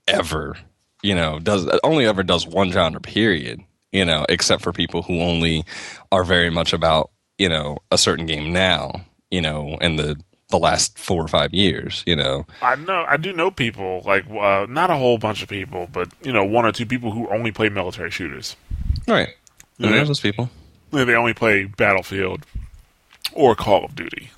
[0.09, 0.57] ever
[1.03, 3.61] you know does only ever does one genre period
[3.93, 5.65] you know except for people who only
[6.13, 8.93] are very much about you know a certain game now
[9.31, 10.17] you know and the
[10.49, 14.25] the last four or five years you know I know, I do know people, like,
[14.31, 17.29] uh, not a whole bunch of people, but, you know, one or two people who
[17.29, 18.55] only play military shooters.
[19.09, 19.35] right
[19.79, 19.91] Yeah.
[19.91, 20.51] there's those people
[20.93, 22.47] They only play Battlefield
[23.33, 24.31] or Call of Duty.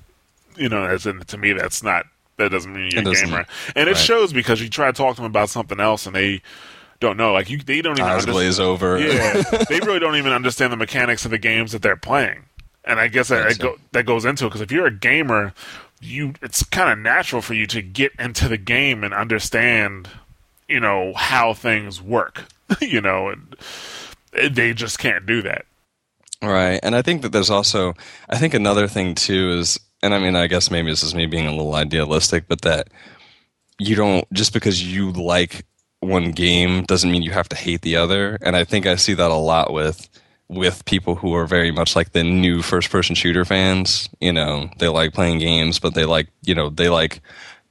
[0.57, 2.05] You know, as in, to me, that's not,
[2.37, 3.45] that doesn't mean you're It a gamer.
[3.75, 3.97] And it Right.
[4.01, 6.41] shows because you try to talk to them about something else and they
[6.99, 7.31] don't know.
[7.33, 8.33] Like, you, they don't even eyes understand.
[8.59, 12.43] over Yeah, they really don't even understand the mechanics of the games that they're playing,
[12.83, 15.53] and I guess that go, that goes into it because if you're a gamer,
[16.01, 20.09] you it's kind of natural for you to get into the game and understand,
[20.67, 22.45] you know, how things work.
[22.81, 23.55] you know, and
[24.51, 25.65] they just can't do that.
[26.41, 26.79] Right.
[26.81, 27.93] And I think that there's also,
[28.29, 31.25] I think another thing too is, and I mean, I guess maybe this is me
[31.25, 32.87] being a little idealistic, but that
[33.77, 35.65] you don't, just because you like
[35.99, 38.37] one game doesn't mean you have to hate the other.
[38.41, 40.07] And I think I see that a lot with,
[40.49, 44.09] with people who are very much like the new first person shooter fans.
[44.19, 47.21] You know, they like playing games, but they like, you know, they like,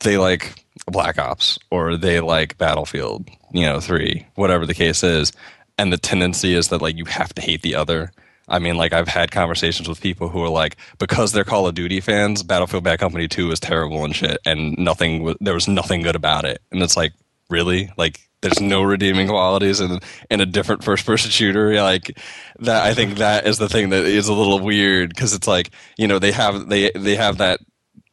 [0.00, 5.32] they like Black Ops or they like Battlefield, you know, 3, whatever the case is.
[5.76, 8.12] And the tendency is that like you have to hate the other.
[8.48, 11.74] I mean, like I've had conversations with people who are like, because they're Call of
[11.74, 16.02] Duty fans, Battlefield Bad Company 2 is terrible and shit, and nothing, there was nothing
[16.02, 16.62] good about it.
[16.72, 17.12] And it's like,
[17.50, 17.90] really?
[17.96, 19.98] Like, there's no redeeming qualities in
[20.30, 21.74] in a different first person shooter.
[21.82, 22.16] Like
[22.60, 25.70] that, I think that is the thing that is a little weird because it's like,
[25.96, 27.60] you know, they have they they have that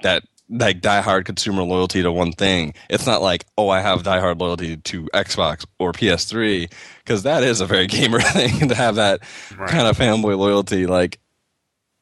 [0.01, 2.73] that like diehard consumer loyalty to one thing.
[2.89, 6.71] It's not like, oh, I have diehard loyalty to Xbox or PS3
[7.03, 9.21] because that is a very gamer thing to have that
[9.55, 9.69] Right.
[9.69, 10.87] kind of fanboy loyalty.
[10.87, 11.19] Like,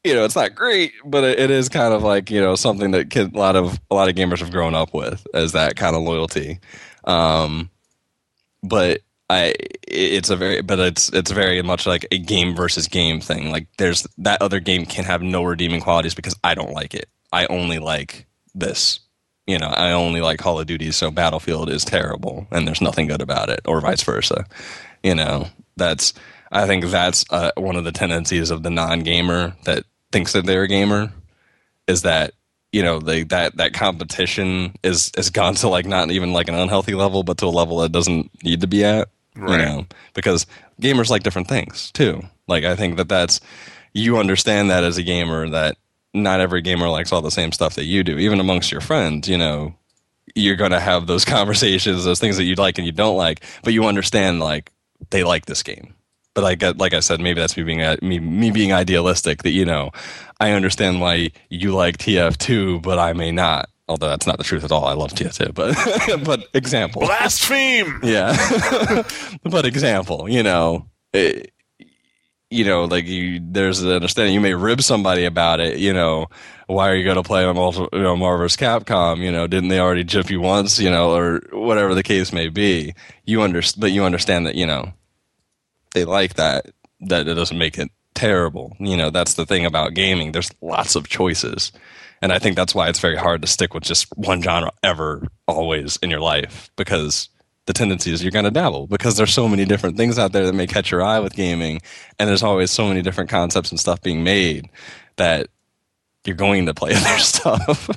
[0.06, 2.92] you know, it's not great, but it, it is kind of like you know something
[2.92, 5.76] that kid, a lot of a lot of gamers have grown up with as that
[5.76, 6.60] kind of loyalty.
[7.06, 7.70] Um,
[8.62, 9.54] but I,
[9.88, 13.52] it's a very, but it's it's very much like a game versus game thing.
[13.52, 17.10] Like, there's that other game can have no redeeming qualities because I don't like it.
[17.32, 19.00] I only like this.
[19.48, 23.08] You know, I only like Call of Duty, so Battlefield is terrible, and there's nothing
[23.08, 24.46] good about it, or vice versa.
[25.04, 26.14] You know, that's
[26.52, 30.64] I think that's uh, one of the tendencies of the non-gamer that thinks that they're
[30.64, 31.12] a gamer
[31.88, 32.34] is that
[32.74, 36.56] you know they that that competition is is gone to like not even like an
[36.56, 39.10] unhealthy level, but to a level that doesn't need to be at.
[39.46, 39.66] You Right.
[39.66, 40.46] know, because
[40.82, 42.24] gamers like different things too.
[42.48, 43.40] Like I think that that's
[43.94, 45.78] you understand that as a gamer that
[46.14, 48.18] not every gamer likes all the same stuff that you do.
[48.20, 49.76] Even amongst your friends, you know,
[50.36, 53.44] you're going to have those conversations, those things that you like and you don't like,
[53.64, 54.72] but you understand like
[55.10, 55.94] they like this game.
[56.36, 59.44] But like uh, like I said, maybe that's me being uh, me me being idealistic.
[59.44, 59.92] That you know,
[60.44, 63.70] I understand why you like TF2, but I may not.
[63.88, 64.84] Although that's not the truth at all.
[64.84, 67.02] I love TF2, but but example.
[67.02, 68.02] Blaspheme.
[68.04, 68.36] Yeah,
[69.44, 70.30] but example.
[70.30, 71.54] You know, it,
[72.50, 74.34] you know, like you, there's an understanding.
[74.34, 75.78] You may rib somebody about it.
[75.78, 76.28] You know,
[76.68, 79.20] why are you going to play on Marvel, you know, Marvel's Capcom?
[79.20, 80.78] You know, didn't they already jip you once?
[80.78, 82.96] You know, or whatever the case may be.
[83.24, 84.92] You understand, but you understand that you know
[85.94, 86.66] they like that.
[87.00, 88.76] That it doesn't make it terrible.
[88.80, 90.32] You know, that's the thing about gaming.
[90.32, 91.72] There's lots of choices.
[92.22, 95.28] And I think that's why it's very hard to stick with just one genre ever,
[95.46, 97.30] always in your life, because
[97.66, 100.46] the tendency is you're going to dabble because there's so many different things out there
[100.46, 101.82] that may catch your eye with gaming
[102.20, 104.70] and there's always so many different concepts and stuff being made
[105.16, 105.48] that
[106.26, 107.90] you're going to play other stuff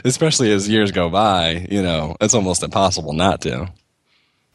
[0.04, 3.66] especially as years go by you know it's almost impossible not to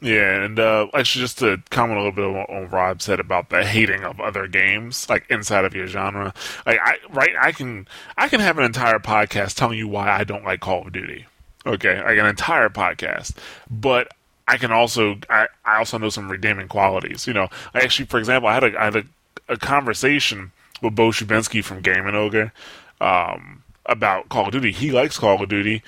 [0.00, 3.48] yeah, and uh, actually, just to comment a little bit on what Rob said about
[3.48, 6.34] the hating of other games, like inside of your genre.
[6.66, 10.24] Like, I right, I can I can have an entire podcast telling you why I
[10.24, 11.26] don't like Call of Duty.
[11.64, 13.36] Okay, like an entire podcast,
[13.70, 14.08] but
[14.46, 17.26] I can also I, I also know some redeeming qualities.
[17.26, 19.04] You know, I actually, for example, I had a I had a,
[19.48, 22.52] a conversation with Bo Shubinsky from Game and Ogre
[23.00, 24.72] um, about Call of Duty.
[24.72, 25.82] He likes Call of Duty,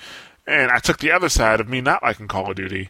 [0.47, 2.89] and I took the other side of me not liking Call of Duty.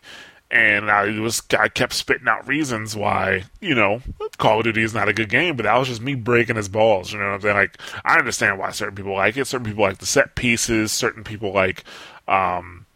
[0.52, 4.02] And I was I kept spitting out reasons why you know
[4.38, 6.68] Call of Duty is not a good game, but that was just me breaking his
[6.68, 7.14] balls.
[7.14, 7.56] You know what I'm saying?
[7.56, 9.46] Like I understand why certain people like it.
[9.46, 10.92] Certain people like the set pieces.
[10.92, 11.84] Certain people like
[12.28, 12.88] um,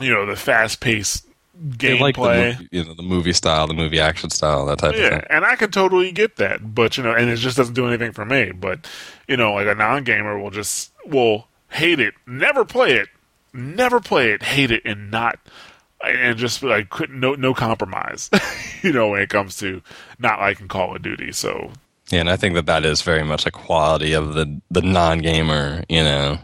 [0.00, 1.26] you know the fast paced
[1.70, 2.00] gameplay.
[2.00, 5.10] Like the, you know, the movie style, the movie action style, that type yeah, of
[5.10, 5.20] thing.
[5.28, 5.36] Yeah.
[5.36, 8.12] And I can totally get that, but you know, and it just doesn't do anything
[8.12, 8.52] for me.
[8.52, 8.86] But
[9.28, 13.08] you know, like a non-gamer will just will hate it, never play it,
[13.52, 15.38] never play it, hate it, and not.
[16.04, 18.30] And just like couldn't no no compromise,
[18.82, 19.82] you know, when it comes to
[20.18, 21.32] not liking Call of Duty.
[21.32, 21.70] So
[22.10, 25.20] yeah, and I think that that is very much a quality of the the non
[25.20, 25.84] gamer.
[25.88, 26.38] You know,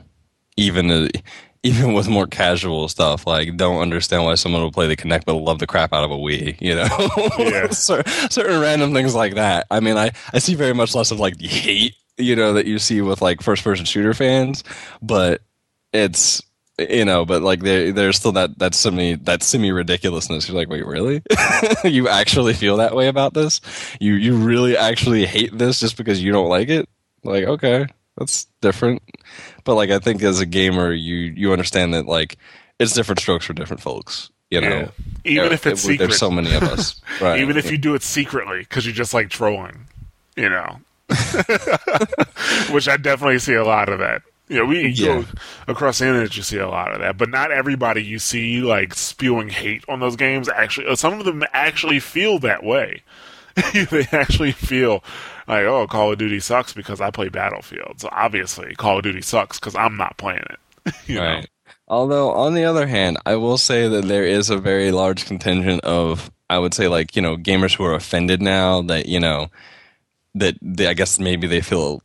[0.56, 1.20] even the uh,
[1.64, 5.34] even with more casual stuff, like don't understand why someone will play the Kinect but
[5.34, 6.86] love the crap out of a Wii, you know,
[7.38, 7.68] yeah.
[7.70, 9.66] certain random things like that.
[9.70, 12.66] I mean, I I see very much less of like the hate, you know, that
[12.66, 14.62] you see with like first person shooter fans,
[15.02, 15.42] but
[15.92, 16.42] it's
[16.78, 20.48] you know, but like there there's still that that semi that semi ridiculousness.
[20.48, 21.22] You're like, wait, really?
[21.84, 23.60] you actually feel that way about this?
[24.00, 26.88] You you really actually hate this just because you don't like it?
[27.24, 27.86] Like, okay,
[28.16, 29.02] that's different.
[29.64, 32.36] But like I think as a gamer, you you understand that like
[32.78, 34.30] it's different strokes for different folks.
[34.50, 34.90] You know, yeah.
[35.24, 36.06] even if it's it, secret.
[36.06, 37.00] There's so many of us.
[37.20, 37.40] Right.
[37.40, 39.86] even if you do it secretly because you just like trolling.
[40.36, 40.78] You know,
[42.70, 44.22] which I definitely see a lot of that.
[44.48, 45.06] You know, we yeah.
[45.06, 45.24] go
[45.66, 48.94] across the internet, you see a lot of that, but not everybody you see like
[48.94, 50.48] spewing hate on those games.
[50.48, 53.02] Actually, uh, some of them actually feel that way.
[53.72, 55.02] they actually feel
[55.46, 58.00] like, oh, Call of Duty sucks because I play Battlefield.
[58.00, 60.94] So obviously, Call of Duty sucks because I'm not playing it.
[61.06, 61.40] you right.
[61.40, 61.46] Know?
[61.88, 65.82] Although, on the other hand, I will say that there is a very large contingent
[65.84, 69.48] of, I would say, like, you know, gamers who are offended now that, you know,
[70.34, 72.02] that they, I guess maybe they feel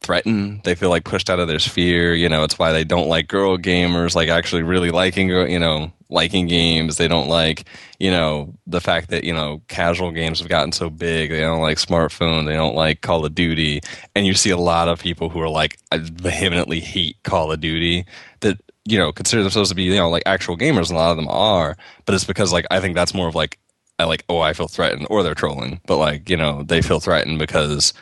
[0.00, 0.62] threatened.
[0.64, 2.14] They feel like pushed out of their sphere.
[2.14, 5.92] You know, it's why they don't like girl gamers, like actually really liking, you know,
[6.10, 6.96] liking games.
[6.96, 7.64] They don't like,
[7.98, 11.30] you know, the fact that, you know, casual games have gotten so big.
[11.30, 12.46] They don't like smartphone.
[12.46, 13.80] They don't like Call of Duty.
[14.14, 17.60] And you see a lot of people who are like uh, vehemently hate Call of
[17.60, 18.04] Duty
[18.40, 20.90] that, you know, consider themselves to be, you know, like actual gamers.
[20.90, 21.76] A lot of them are.
[22.06, 23.58] But it's because, like, I think that's more of like,
[23.98, 25.80] I like, oh, I feel threatened, or they're trolling.
[25.86, 27.92] But, like, you know, they feel threatened because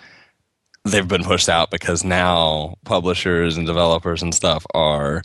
[0.91, 5.23] they've been pushed out because now publishers and developers and stuff are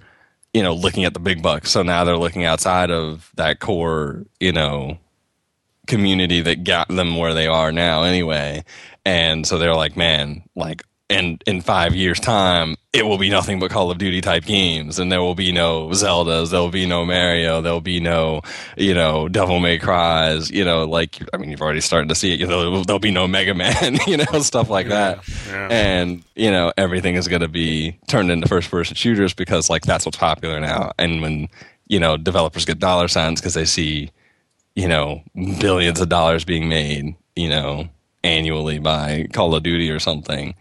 [0.54, 1.72] you know, looking at the big bucks.
[1.72, 5.00] So now they're looking outside of that core, you know,
[5.88, 8.64] community that got them where they are now anyway.
[9.04, 10.84] And so they're like, man, like
[11.14, 14.98] and in five years' time, it will be nothing but Call of Duty type games,
[14.98, 18.42] and there will be no Zeldas, there will be no Mario, there will be no,
[18.78, 22.34] you know, Devil May Cries, you know, like I mean, you've already started to see
[22.34, 22.40] it.
[22.40, 25.68] You know, there'll be no Mega Man, you know, stuff like yeah, that, yeah.
[25.70, 30.06] and you know, everything is going to be turned into first-person shooters because like that's
[30.06, 30.94] what's popular now.
[30.98, 31.48] And when
[31.88, 34.10] you know developers get dollar signs because they see,
[34.76, 37.88] you know, billions of dollars being made, you know,
[38.24, 40.56] annually by Call of Duty or something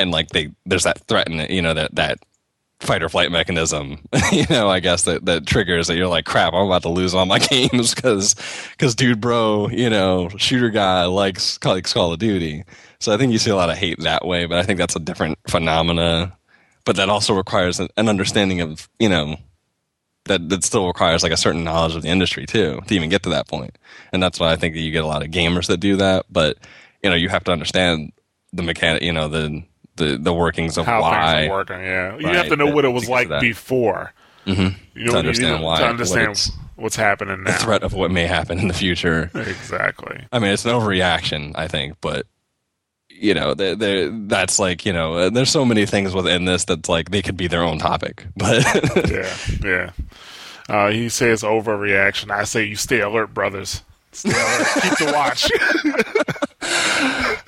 [0.00, 2.18] and like they there's that threat and you know that that
[2.80, 3.98] fight or flight mechanism
[4.32, 7.14] you know i guess that that triggers that you're like crap i'm about to lose
[7.14, 8.34] all my games because
[8.70, 12.64] because dude bro you know shooter guy likes likes call of duty
[12.98, 14.96] so i think you see a lot of hate that way but i think that's
[14.96, 16.34] a different phenomena
[16.86, 19.36] but that also requires an, an understanding of you know
[20.26, 23.22] that that still requires like a certain knowledge of the industry too to even get
[23.22, 23.76] to that point.
[24.12, 26.26] And that's why I think that you get a lot of gamers that do that.
[26.30, 26.58] But
[27.02, 28.12] you know, you have to understand
[28.52, 29.62] the mechanic, you know, the
[30.00, 31.42] the the workings of How why.
[31.42, 32.16] things are working, yeah.
[32.16, 34.12] You Right, have to know what it was like before.
[34.46, 34.74] Mhm.
[34.94, 37.52] You know, To understand you know, why- To understand it's- what's happening now.
[37.52, 39.30] The threat of what may happen in the future.
[39.34, 40.18] Exactly.
[40.32, 42.26] I mean, it's an overreaction, I think, but
[43.10, 46.88] you know, they they that's like you know, there's so many things within this that's
[46.88, 48.64] like they could be their own topic, but
[49.10, 49.90] Yeah, yeah.
[50.70, 52.30] Uh, he says overreaction.
[52.30, 53.82] I say you stay alert, brothers.
[54.12, 54.66] Stay alert.
[54.82, 55.50] Keep the watch.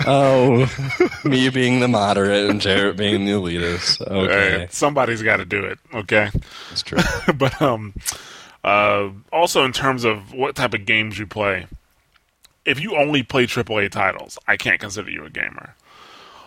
[0.07, 4.01] oh, me being the moderate and Jarrett being the elitist.
[4.07, 5.79] Okay, Hey, somebody's got to do it.
[5.95, 6.31] Okay.
[6.69, 6.99] that's true.
[7.35, 7.95] but um,
[8.65, 11.67] uh, also in terms of what type of games you play,
[12.65, 15.75] if you only play AAA titles, I can't consider you a gamer.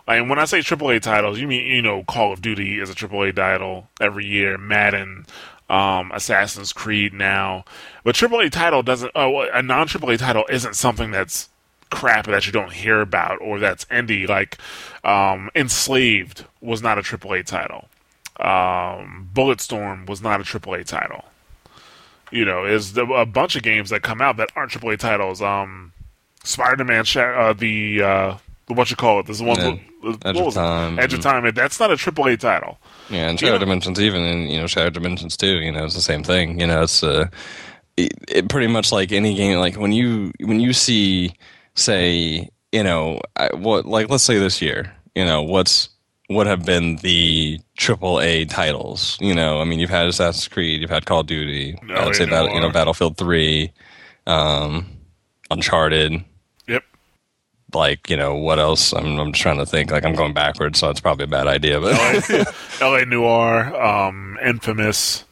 [0.08, 2.94] And when I say AAA titles, you mean you know Call of Duty is a
[2.94, 5.26] AAA title every year, Madden,
[5.70, 7.66] um, Assassin's Creed now,
[8.04, 9.12] but AAA title doesn't.
[9.16, 11.50] Oh, a non AAA title isn't something that's
[11.96, 14.28] crap that you don't hear about or that's indie.
[14.28, 14.58] Like
[15.04, 17.88] um, Enslaved was not a AAA title.
[18.38, 21.24] Um, Bulletstorm was not a AAA title.
[22.32, 25.42] You know, is a bunch of games that come out that aren't AAA titles.
[25.42, 25.94] Um,
[26.44, 28.38] Spider-Man, uh, the uh,
[28.68, 29.28] what you call it?
[29.28, 30.66] This is one, what Edge was of it?
[30.66, 31.00] Time.
[31.00, 31.50] Edge of Time.
[31.54, 32.78] That's not a AAA title.
[33.10, 35.58] Yeah, and know- Dimensions, even in you know Shattered Dimensions too.
[35.60, 36.60] You know, it's the same thing.
[36.60, 37.28] You know, it's uh,
[37.98, 39.60] it, it pretty much like any game.
[39.60, 41.34] Like when you when you see,
[41.76, 45.90] say, you know, I, what like let's say this year, you know, what's
[46.28, 49.18] what have been the triple A titles?
[49.22, 52.16] You know, I mean, you've had Assassin's Creed, you've had Call of Duty, No, I'd
[52.16, 53.72] say you know, you know Battlefield Three,
[54.26, 54.88] um,
[55.52, 56.24] Uncharted.
[56.68, 56.84] Yep.
[57.74, 58.94] Like you know what else?
[58.94, 59.92] I'm I'm just trying to think.
[59.92, 61.80] Like I'm going backwards, so it's probably a bad idea.
[61.80, 61.94] But
[62.82, 65.26] LA Noire, um, Infamous.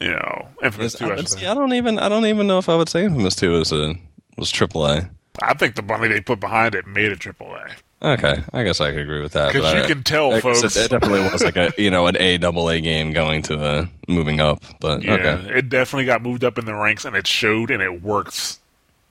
[0.00, 1.06] You know, Infamous Two.
[1.06, 1.16] I.
[1.50, 3.94] I don't even I don't even know if I would say Infamous Two was a
[4.36, 5.08] was AAA.
[5.42, 7.72] I think the money they put behind it made it AAA.
[8.02, 9.52] Okay, I guess I could agree with that.
[9.52, 10.62] Because you I- can tell, I folks.
[10.62, 13.64] it, it definitely was like a you know an A double A game going to
[13.64, 14.62] a moving up.
[14.80, 17.82] But Yeah, okay, it definitely got moved up in the ranks, and it showed, and
[17.82, 18.60] it works.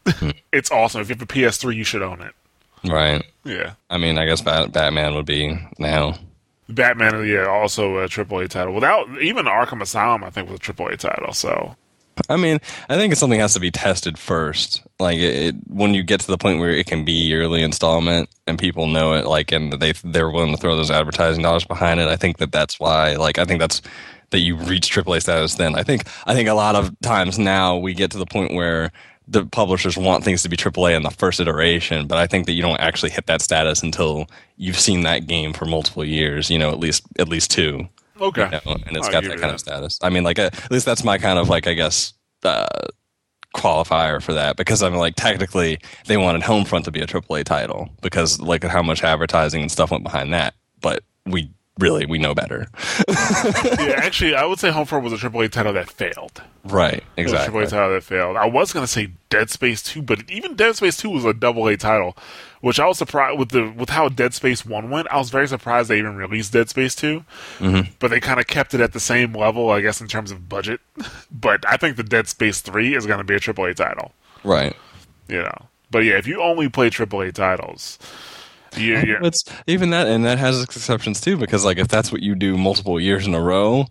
[0.08, 0.30] Hmm.
[0.52, 1.02] it's awesome.
[1.02, 2.34] If you have a PS3, you should own it.
[2.90, 3.24] right.
[3.46, 6.16] Yeah, I mean, I guess Bat- Batman would be now.
[6.70, 8.74] Batman, yeah, also a AAA title.
[8.74, 11.34] Without even Arkham Asylum, I think was a AAA title.
[11.34, 11.76] So
[12.30, 12.60] I mean,
[12.90, 14.84] I think something has to be tested first.
[15.00, 18.30] Like it, it, when you get to the point where it can be yearly installment
[18.48, 22.00] and people know it, like, and they they're willing to throw those advertising dollars behind
[22.00, 22.08] it.
[22.08, 23.16] I think that that's why.
[23.16, 23.82] Like, I think that's
[24.30, 25.56] that you reach AAA status.
[25.56, 28.54] Then I think I think a lot of times now we get to the point
[28.54, 28.92] where
[29.28, 32.54] the publishers want things to be AAA in the first iteration, but I think that
[32.54, 36.50] you don't actually hit that status until you've seen that game for multiple years.
[36.50, 37.88] You know, at least at least two
[38.20, 40.00] okay, you know, and it's I'll got that kind of status.
[40.02, 42.68] I mean, like uh, at least that's my kind of like I guess uh,
[43.56, 47.90] qualifier for that because I'm like technically they wanted Homefront to be a AAA title
[48.02, 52.34] because like how much advertising and stuff went behind that, but we really we know
[52.36, 52.68] better,
[53.08, 56.42] yeah, actually, I would say Homefront was a AAA title that failed.
[56.64, 57.04] right?
[57.18, 57.64] It was a Exactly.
[57.66, 58.38] AAA title that failed.
[58.38, 61.68] I was gonna say Dead Space Two, but even Dead Space Two was a double
[61.68, 62.16] A title,
[62.62, 65.08] which I was surprised with the with how Dead Space One went.
[65.12, 67.24] I was very surprised they even released Dead Space 2
[67.60, 67.92] Mm-hmm.
[68.00, 70.48] but they kind of kept it at the same level, I guess, in terms of
[70.48, 70.80] budget.
[71.32, 74.12] but I think the Dead Space Three is gonna be a AAA title.
[74.44, 74.76] Right.
[75.28, 77.98] You know, but yeah, if you only play AAA titles,
[78.78, 82.22] you, you It's even that, and that has exceptions too, because like if that's what
[82.22, 83.86] you do multiple years in a row,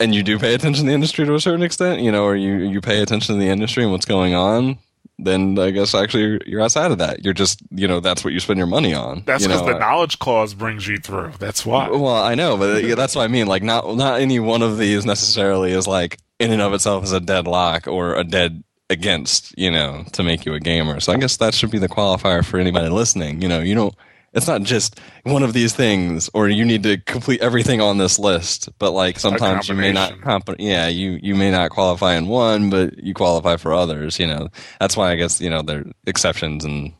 [0.00, 2.36] and you do pay attention to the industry to a certain extent, you know, or
[2.36, 4.78] you you pay attention to the industry and what's going on,
[5.18, 7.24] then I guess actually you're, you're outside of that.
[7.24, 9.22] You're just you know that's what you spend your money on.
[9.24, 11.32] that's you because know, the knowledge clause brings you through.
[11.38, 11.88] That's why.
[11.88, 13.46] Well, I know, but yeah, that's what I mean.
[13.46, 17.12] Like, not not any one of these necessarily is like in and of itself is
[17.12, 21.00] a deadlock or a dead against, you know, to make you a gamer.
[21.00, 23.42] So I guess that should be the qualifier for anybody listening.
[23.42, 23.94] You know, you don't.
[24.32, 28.18] It's not just one of these things, or you need to complete everything on this
[28.18, 28.68] list.
[28.80, 32.68] But like sometimes you may not, comp- yeah, you you may not qualify in one,
[32.68, 34.18] but you qualify for others.
[34.18, 34.48] You know,
[34.80, 36.92] that's why I guess you know there are exceptions and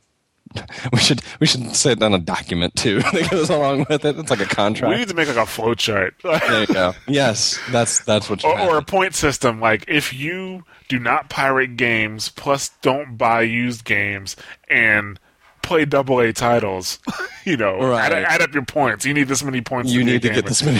[0.92, 4.18] we should we should sit down a document too that goes along with it.
[4.18, 4.90] It's like a contract.
[4.90, 6.14] we need to make like a flow chart.
[6.22, 6.94] there you go.
[7.08, 11.76] Yes, that's that's what or, or a point system like if you do not pirate
[11.76, 14.36] games plus don't buy used games
[14.68, 15.18] and
[15.62, 16.98] play double A titles.
[17.46, 18.12] you know, Right.
[18.12, 19.06] add, add up your points.
[19.06, 19.90] You need this many points.
[19.92, 20.78] You need to get this many.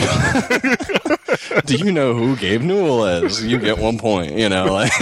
[1.67, 3.45] Do you know who Gabe Newell is?
[3.45, 4.33] You get one point.
[4.33, 4.93] You know, like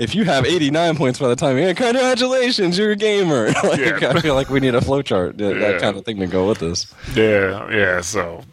[0.00, 3.46] if you have 89 points by the time, yeah, congratulations, you're a gamer.
[3.64, 4.12] like, Yeah.
[4.14, 5.72] I feel like we need a flowchart, that, Yeah.
[5.72, 6.92] that kind of thing to go with this.
[7.14, 8.00] Yeah, yeah.
[8.00, 8.44] So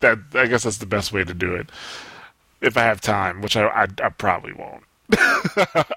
[0.00, 1.70] that I guess that's the best way to do it.
[2.60, 4.82] If I have time, which I I, I probably won't.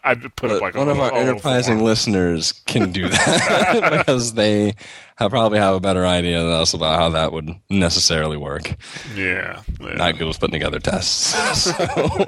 [0.03, 1.85] I'd put But up like one of our enterprising form.
[1.85, 4.73] listeners can do that because they
[5.17, 8.75] have probably have a better idea than us about how that would necessarily work.
[9.15, 9.93] Yeah, yeah.
[9.95, 11.35] Not good with putting together tests.
[11.73, 12.25] So,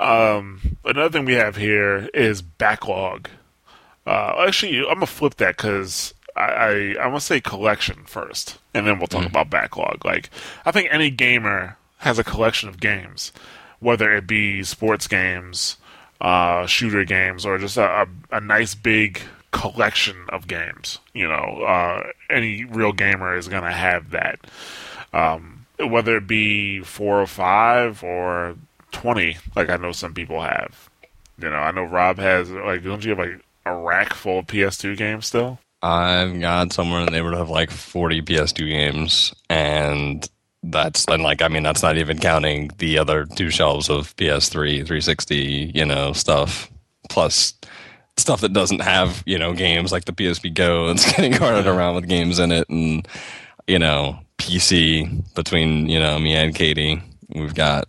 [0.00, 3.28] Um, another thing we have here is backlog.
[4.06, 8.86] Uh, actually, I'm gonna flip that because I, I I'm gonna say collection first, and
[8.86, 10.04] then we'll talk about backlog.
[10.04, 10.30] Like,
[10.64, 13.32] I think any gamer has a collection of games,
[13.80, 15.76] whether it be sports games,
[16.20, 18.06] uh, shooter games, or just a, a,
[18.36, 19.20] a nice big
[19.50, 20.98] collection of games.
[21.14, 24.40] You know, uh, any real gamer is gonna have that.
[25.12, 28.56] Um, whether it be four or five or
[28.92, 30.88] twenty, like I know some people have.
[31.40, 34.46] You know, I know Rob has like don't you have like a rack full of
[34.46, 35.58] PS2 games still?
[35.82, 40.28] I've got somewhere in the neighborhood of like 40 PS2 games, and
[40.62, 44.78] that's and like I mean that's not even counting the other two shelves of PS3,
[44.78, 46.70] 360, you know, stuff
[47.08, 47.54] plus
[48.18, 51.94] stuff that doesn't have you know games like the PSP Go that's getting carted around
[51.94, 53.06] with games in it, and
[53.66, 57.02] you know PC between you know me and Katie,
[57.34, 57.88] we've got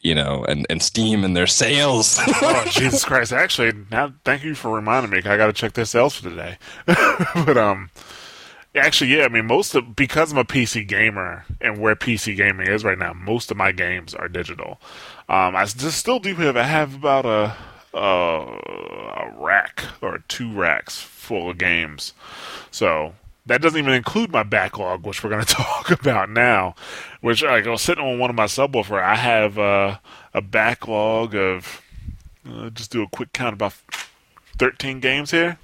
[0.00, 2.18] you know and and Steam and their sales.
[2.26, 3.32] oh Jesus Christ!
[3.32, 5.18] Actually, now thank you for reminding me.
[5.18, 6.58] I got to check their sales for today.
[6.86, 7.90] but um,
[8.74, 9.24] actually, yeah.
[9.24, 12.98] I mean, most of because I'm a PC gamer and where PC gaming is right
[12.98, 14.80] now, most of my games are digital.
[15.28, 17.56] Um, I just still do have I have about a
[17.94, 22.14] a, a rack or two racks full of games.
[22.70, 23.14] So
[23.46, 26.74] that doesn't even include my backlog, which we're going to talk about now.
[27.20, 29.02] Which like I was sitting on one of my subwoofer.
[29.02, 29.98] I have uh,
[30.34, 31.82] a backlog of
[32.48, 33.74] uh, just do a quick count about
[34.58, 35.58] thirteen games here.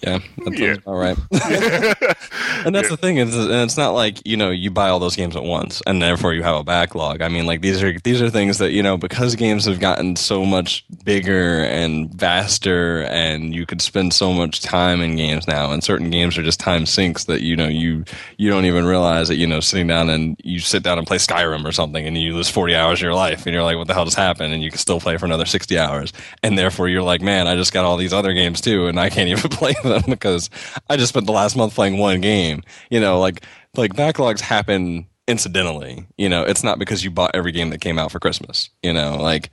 [0.00, 0.76] Yeah, that Yeah.
[0.86, 1.18] all right.
[2.64, 5.16] and that's the thing is, and it's not like you know you buy all those
[5.16, 7.20] games at once, and therefore you have a backlog.
[7.20, 10.16] I mean, like these are these are things that you know because games have gotten
[10.16, 15.72] so much bigger and vaster, and you could spend so much time in games now,
[15.72, 18.04] and certain games are just time sinks that you know you
[18.38, 21.18] you don't even realize that you know sitting down and you sit down and play
[21.18, 23.88] Skyrim or something, and you lose forty hours of your life, and you're like, what
[23.88, 24.54] the hell just happened?
[24.54, 27.56] And you can still play for another sixty hours, and therefore you're like, man, I
[27.56, 30.50] just got all these other games too, and I can't even play them because
[30.88, 32.62] I just spent the last month playing one game.
[32.90, 33.42] You know, like
[33.76, 36.06] like backlogs happen incidentally.
[36.16, 38.70] You know, it's not because you bought every game that came out for Christmas.
[38.82, 39.50] You know, like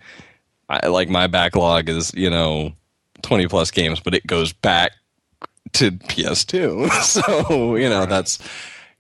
[0.70, 2.74] I like my backlog is you know
[3.22, 4.92] twenty plus games, but it goes back
[5.74, 6.90] to PS2.
[7.04, 8.40] so you know that's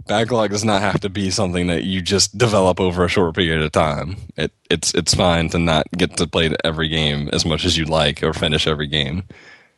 [0.07, 3.61] backlog does not have to be something that you just develop over a short period
[3.61, 4.15] of time.
[4.37, 7.89] It it's it's fine to not get to play every game as much as you'd
[7.89, 9.23] like or finish every game.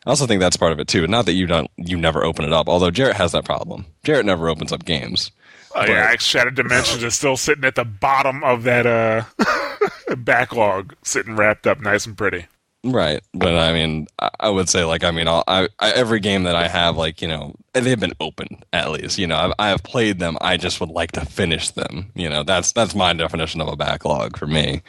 [0.05, 1.05] I also think that's part of it too.
[1.07, 3.85] Not that you don't you never open it up, although Jarrett has that problem.
[4.03, 5.31] Jarrett never opens up games.
[5.75, 11.35] Oh yeah, Shattered Dimensions is still sitting at the bottom of that uh backlog, sitting
[11.35, 12.47] wrapped up nice and pretty.
[12.83, 16.19] Right, but I mean, I, I would say like I mean, I'll, I, I every
[16.19, 19.19] game that I have, like you know, they've been open at least.
[19.19, 20.35] You know, I've, I have played them.
[20.41, 22.11] I just would like to finish them.
[22.15, 24.81] You know, that's that's my definition of a backlog for me.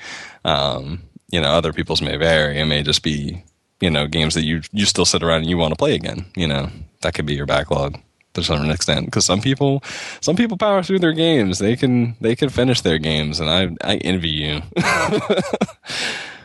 [0.46, 2.58] Um, you know, other people's may vary.
[2.58, 3.44] It may just be
[3.82, 6.24] you know games that you you still sit around and you want to play again.
[6.36, 6.70] You know,
[7.02, 7.98] that could be your backlog
[8.34, 9.82] to some extent because some people
[10.20, 11.58] some people power through their games.
[11.58, 14.62] They can they can finish their games, and I I envy you.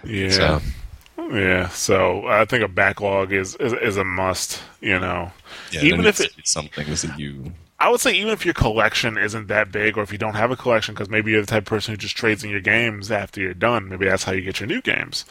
[0.04, 0.30] Yeah.
[0.30, 0.62] So.
[1.30, 4.62] Yeah, so I think a backlog is, is is a must.
[4.80, 5.32] You know,
[5.72, 8.56] Yeah, even if needs it, to be that you I would say even if your
[8.56, 11.48] collection isn't that big, or if you don't have a collection, because maybe you're the
[11.48, 13.90] type of person who just trades in your games after you're done.
[13.90, 15.26] Maybe that's how you get your new games.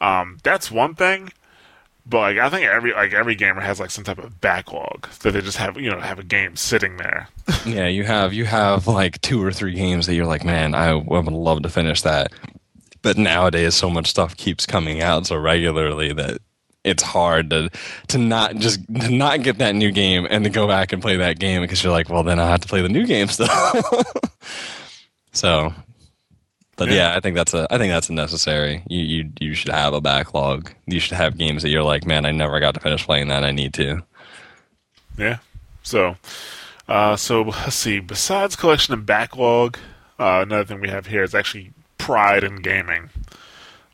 [0.00, 1.32] Um, that's one thing.
[2.08, 5.32] But like, I think every like every gamer has like some type of backlog that
[5.32, 7.28] they just have you know have a game sitting there.
[7.64, 10.94] Yeah, you have you have like two or three games that you're like, man, I
[10.94, 12.32] would love to finish that.
[13.02, 16.38] But nowadays, so much stuff keeps coming out so regularly that
[16.84, 17.70] it's hard to
[18.08, 21.16] to not just to not get that new game and to go back and play
[21.16, 23.48] that game because you're like, well, then I have to play the new game still.
[25.32, 25.74] so,
[26.76, 26.94] but Yeah.
[27.10, 27.16] yeah.
[27.16, 28.82] I think that's a I think that's a necessary.
[28.88, 30.70] You you you should have a backlog.
[30.86, 33.44] You should have games that you're like, man, I never got to finish playing that.
[33.44, 34.02] I need to.
[35.18, 35.38] Yeah.
[35.82, 36.16] So,
[36.88, 38.00] uh, so let's see.
[38.00, 39.78] Besides collection and backlog,
[40.18, 43.10] uh, another thing we have here is actually pride in gaming.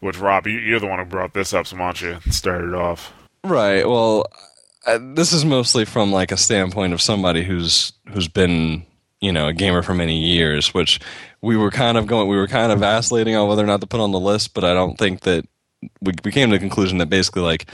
[0.00, 2.64] Which Rob, you, you're the one who brought this up, so why don't you start
[2.64, 3.12] it off?
[3.44, 3.86] Right.
[3.88, 4.26] Well,
[4.86, 8.84] uh, this is mostly from like a standpoint of somebody who's who's been
[9.20, 10.98] you know a gamer for many years, which
[11.42, 13.86] we were kind of going we were kind of vacillating on whether or not to
[13.86, 15.46] put on the list, but I don't think that
[16.00, 17.68] we, we came to the conclusion that basically like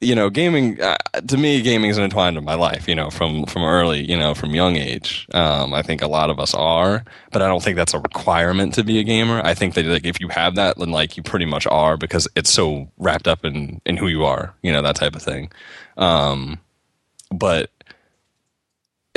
[0.00, 2.86] you know, gaming uh, to me, gaming is entwined in my life.
[2.86, 5.26] You know, from from early, you know, from young age.
[5.32, 8.74] Um, I think a lot of us are, but I don't think that's a requirement
[8.74, 9.40] to be a gamer.
[9.42, 12.28] I think that like if you have that, then like you pretty much are because
[12.36, 14.54] it's so wrapped up in in who you are.
[14.62, 15.50] You know, that type of thing.
[15.96, 16.58] Um,
[17.30, 17.70] but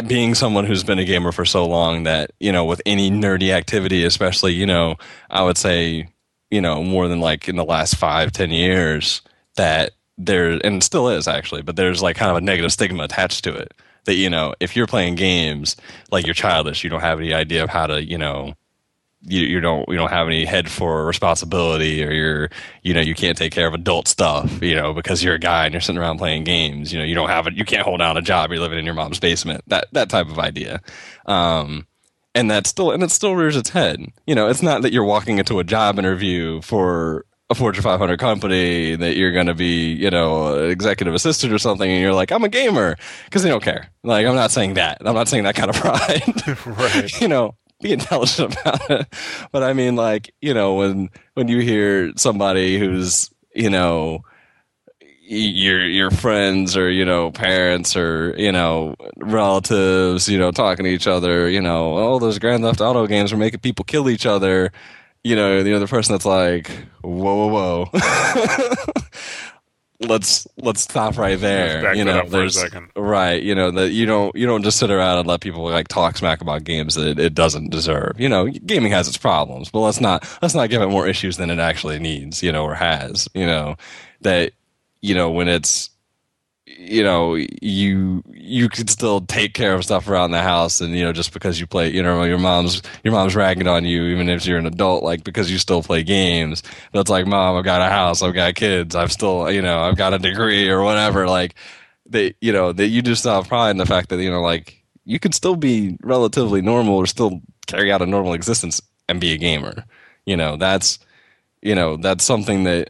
[0.07, 3.51] being someone who's been a gamer for so long that you know, with any nerdy
[3.51, 4.95] activity, especially, you know,
[5.29, 6.07] I would say,
[6.49, 9.21] you know, more than like in the last five, ten years,
[9.55, 13.43] that there and still is actually, but there's like kind of a negative stigma attached
[13.45, 13.73] to it.
[14.05, 15.75] That you know, if you're playing games
[16.11, 18.53] like you're childish, you don't have any idea of how to, you know,
[19.21, 22.49] you, you don't you don't have any head for responsibility, or you're
[22.83, 25.65] you know you can't take care of adult stuff, you know, because you're a guy
[25.65, 26.93] and you're sitting around playing games.
[26.93, 28.51] You know, you don't have it, you can't hold down a job.
[28.51, 29.63] You're living in your mom's basement.
[29.67, 30.81] That that type of idea.
[31.25, 31.85] Um,
[32.35, 33.99] and that still and it still rears its head.
[34.25, 38.19] You know, it's not that you're walking into a job interview for a Fortune 500
[38.19, 42.31] company that you're going to be, you know, executive assistant or something, and you're like,
[42.31, 42.95] I'm a gamer
[43.25, 43.89] because they don't care.
[44.03, 44.99] Like, I'm not saying that.
[45.03, 46.65] I'm not saying that kind of pride.
[46.77, 47.21] right.
[47.21, 49.07] you know, be intelligent about it.
[49.51, 54.23] But I mean, like, you know, when when you hear somebody who's, you know,
[55.21, 60.89] your your friends or you know parents or you know relatives you know talking to
[60.89, 64.25] each other you know oh those grand theft auto games are making people kill each
[64.25, 64.71] other
[65.23, 66.69] you know, the other person that's like,
[67.01, 67.99] whoa, whoa, whoa.
[69.99, 71.93] let's let's stop right there.
[71.93, 72.63] You know, there's
[72.95, 73.41] right.
[73.41, 76.17] You know that you don't you don't just sit around and let people like talk
[76.17, 78.19] smack about games that it, it, doesn't deserve.
[78.19, 81.37] You know, gaming has its problems, but let's not let's not give it more issues
[81.37, 82.41] than it actually needs.
[82.41, 83.27] You know, or has.
[83.33, 83.75] You know,
[84.21, 84.53] that
[85.01, 85.89] you know when it's
[86.79, 91.03] you know you you could still take care of stuff around the house and you
[91.03, 94.29] know just because you play you know your mom's your mom's ragging on you even
[94.29, 96.63] if you're an adult like because you still play games.
[96.93, 99.97] That's like mom i've got a house i've got kids i've still you know i've
[99.97, 101.27] got a degree or whatever.
[101.27, 101.55] Like
[102.05, 104.81] they you know that you just have pride in the fact that you know like
[105.03, 109.33] you can still be relatively normal or still carry out a normal existence and be
[109.33, 109.83] a gamer.
[110.25, 110.97] You know that's
[111.61, 112.89] you know that's something that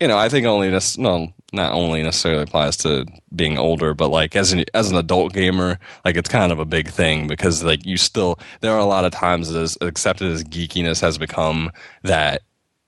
[0.00, 4.08] you know i think only this no not only necessarily applies to being older, but
[4.08, 7.62] like as an as an adult gamer, like it's kind of a big thing because
[7.62, 11.70] like you still there are a lot of times as accepted as geekiness has become
[12.02, 12.42] that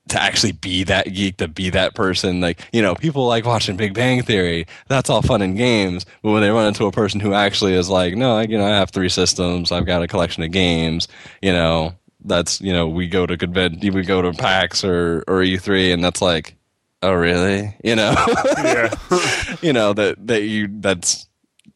[0.07, 3.75] to actually be that geek, to be that person, like you know, people like watching
[3.75, 4.67] Big Bang Theory.
[4.87, 7.89] That's all fun and games, but when they run into a person who actually is
[7.89, 11.07] like, no, I, you know, I have three systems, I've got a collection of games,
[11.41, 15.39] you know, that's you know, we go to convent, we go to PAX or or
[15.39, 16.55] E3, and that's like
[17.01, 17.75] oh really?
[17.83, 18.15] You know?
[18.57, 18.93] Yeah.
[19.61, 21.27] You know that that you that's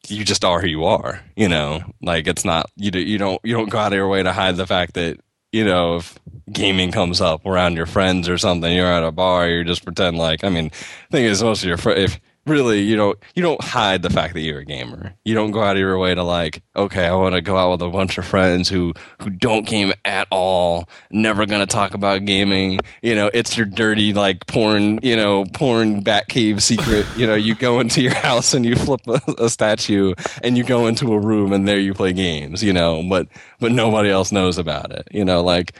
[0.08, 1.82] you just are who you are you know?
[2.02, 4.32] Like it's not you do, you don't you don't go out of your way to
[4.32, 5.18] hide the fact that
[5.52, 6.18] you know if
[6.52, 10.18] gaming comes up around your friends or something you're at a bar you just pretend
[10.18, 10.68] like i mean
[11.10, 14.10] the thing is most of your friends if really you don't you don't hide the
[14.10, 15.14] fact that you're a gamer.
[15.24, 17.70] You don't go out of your way to like okay i want to go out
[17.70, 18.92] with a bunch of friends who
[19.22, 22.80] who don't game at all never gonna talk about gaming.
[23.02, 27.06] You know it's your dirty like porn you know porn bat cave secret.
[27.16, 30.64] You know you go into your house and you flip a, a statue and you
[30.64, 33.28] go into a room and there you play games you know but
[33.60, 35.08] but nobody else knows about it.
[35.12, 35.74] You know like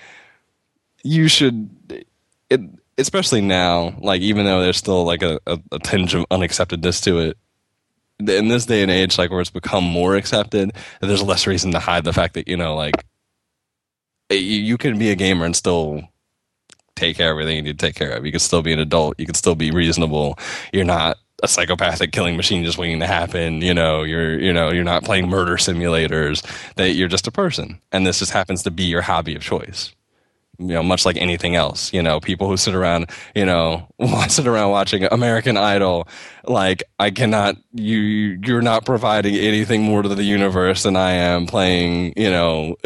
[1.03, 1.69] you should
[2.49, 2.61] it
[3.01, 7.19] especially now, like even though there's still like a, a, a tinge of unacceptedness to
[7.21, 7.39] it,
[8.19, 11.79] in this day and age, like where it's become more accepted, there's less reason to
[11.79, 12.95] hide the fact that you know, like
[14.31, 16.03] you, you can be a gamer and still
[16.97, 18.27] take care of everything you need to take care of.
[18.27, 19.19] You can still be an adult.
[19.19, 20.39] You can still be reasonable.
[20.73, 23.63] You're not a psychopathic killing machine just waiting to happen.
[23.63, 26.45] You know, you're you know you're not playing murder simulators.
[26.77, 29.95] That you're just a person, and this just happens to be your hobby of choice
[30.61, 33.89] you know, much like anything else, you know, people who sit around, you know,
[34.29, 36.07] sit around watching American Idol,
[36.45, 41.47] like I cannot, you, you're not providing anything more to the universe than I am
[41.47, 42.77] playing, you know,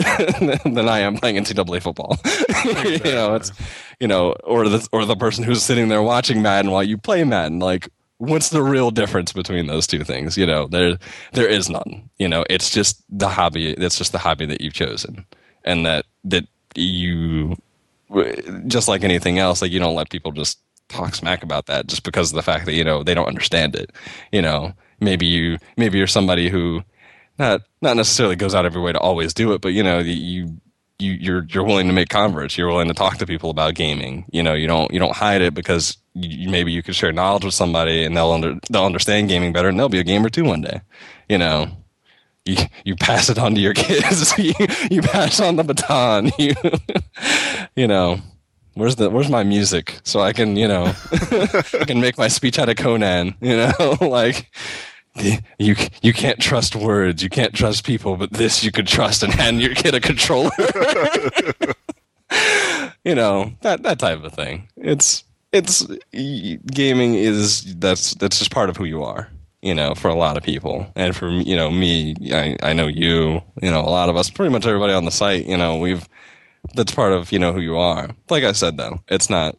[0.64, 2.16] than I am playing NCAA football.
[2.64, 3.50] you know, it's,
[3.98, 7.24] you know, or the, or the person who's sitting there watching Madden while you play
[7.24, 10.38] Madden, like, what's the real difference between those two things?
[10.38, 10.96] You know, there,
[11.32, 13.72] there is none, you know, it's just the hobby.
[13.72, 15.26] It's just the hobby that you've chosen
[15.64, 17.56] and that, that you
[18.66, 22.04] just like anything else like you don't let people just talk smack about that just
[22.04, 23.90] because of the fact that you know they don't understand it
[24.32, 26.82] you know maybe you maybe you're somebody who
[27.38, 30.56] not not necessarily goes out every way to always do it but you know you
[30.98, 32.56] you, you're you're willing to make converts.
[32.56, 34.24] You're willing to talk to people about gaming.
[34.30, 37.44] You know, you don't you don't hide it because you, maybe you could share knowledge
[37.44, 40.44] with somebody and they'll under, they'll understand gaming better and they'll be a gamer too
[40.44, 40.80] one day.
[41.28, 41.68] You know,
[42.44, 44.36] you you pass it on to your kids.
[44.38, 44.54] you,
[44.90, 46.30] you pass on the baton.
[46.38, 46.54] You
[47.76, 48.20] you know.
[48.76, 52.58] Where's the Where's my music so I can you know I can make my speech
[52.58, 54.50] out of Conan you know like
[55.58, 59.32] you you can't trust words, you can't trust people, but this you could trust and
[59.32, 60.50] hand your kid a controller.
[63.04, 64.68] you know that that type of thing.
[64.76, 65.22] It's
[65.52, 69.30] it's gaming is that's that's just part of who you are.
[69.64, 72.86] You know, for a lot of people, and for you know me, I I know
[72.86, 73.40] you.
[73.62, 75.46] You know, a lot of us, pretty much everybody on the site.
[75.46, 76.06] You know, we've
[76.74, 78.10] that's part of you know who you are.
[78.28, 79.56] Like I said, though, it's not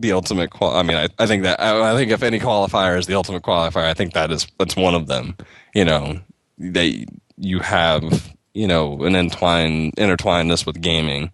[0.00, 0.76] the ultimate qual.
[0.76, 3.44] I mean, I, I think that I, I, think if any qualifier is the ultimate
[3.44, 5.36] qualifier, I think that is that's one of them.
[5.72, 6.20] You know,
[6.58, 11.30] they you have you know an entwined intertwinedness with gaming.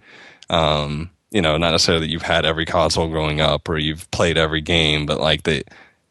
[0.51, 4.37] Um, you know, not necessarily that you've had every console growing up or you've played
[4.37, 5.62] every game, but like the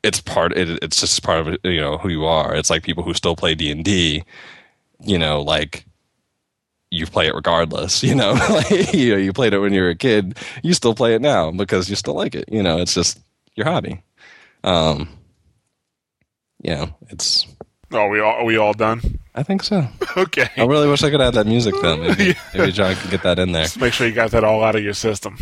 [0.03, 2.55] it's part it, it's just part of you know who you are.
[2.55, 4.23] It's like people who still play D and D.
[5.01, 5.85] You know, like
[6.91, 8.03] you play it regardless.
[8.09, 10.95] You know, like, you know, you played it when you were a kid, you still
[10.95, 12.45] play it now because you still like it.
[12.51, 13.19] You know, it's just
[13.55, 14.01] your hobby.
[14.63, 15.09] Um,
[16.61, 17.45] yeah, it's.
[17.91, 19.19] Oh, we all are we all done?
[19.35, 19.87] I think so.
[20.17, 20.49] okay.
[20.57, 21.97] I really wish I could add that music though.
[21.97, 22.33] Maybe, yeah.
[22.53, 23.63] maybe John could get that in there.
[23.63, 25.37] Just make sure you got that all out of your system.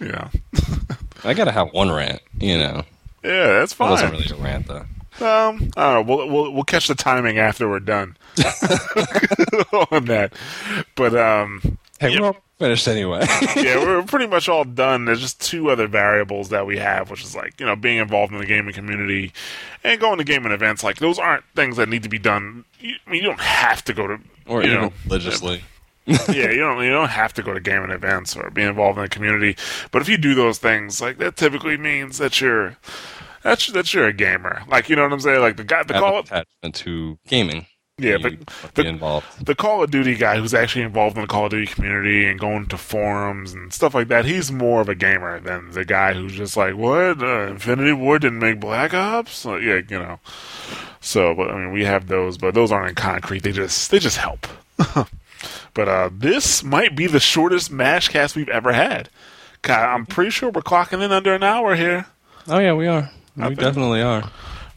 [0.00, 0.28] yeah.
[1.24, 2.20] I gotta have one rant.
[2.40, 2.84] You know.
[3.22, 3.88] Yeah, that's fine.
[3.88, 4.86] It wasn't really a rant though.
[5.20, 6.16] Um, I don't know.
[6.16, 8.16] We'll we'll, we'll catch the timing after we're done
[9.90, 10.32] on that.
[10.94, 13.26] But um, hey, we're all finished anyway.
[13.56, 15.04] yeah, we're pretty much all done.
[15.04, 18.32] There's just two other variables that we have, which is like you know being involved
[18.32, 19.32] in the gaming community
[19.84, 20.82] and going to gaming events.
[20.82, 22.64] Like those aren't things that need to be done.
[22.80, 25.62] You, I mean, you don't have to go to or you know, religiously.
[26.06, 29.04] yeah, you don't you don't have to go to gaming events or be involved in
[29.04, 29.56] the community.
[29.90, 32.76] But if you do those things, like that typically means that you're
[33.42, 34.62] that's that's you're a gamer.
[34.68, 35.40] Like you know what I'm saying?
[35.40, 37.66] Like the guy, the call attachment to gaming.
[37.98, 39.46] Yeah, but the, involved.
[39.46, 42.40] the Call of Duty guy who's actually involved in the Call of Duty community and
[42.40, 46.14] going to forums and stuff like that, he's more of a gamer than the guy
[46.14, 47.22] who's just like, what?
[47.22, 49.44] Uh, Infinity Ward didn't make Black Ops?
[49.44, 50.18] Yeah, you know.
[51.00, 53.42] So, but I mean, we have those, but those aren't in concrete.
[53.42, 54.46] They just they just help.
[55.74, 59.08] but uh, this might be the shortest Mashcast we've ever had.
[59.64, 62.06] I'm pretty sure we're clocking in under an hour here.
[62.48, 63.10] Oh yeah, we are.
[63.36, 64.30] We think, definitely are.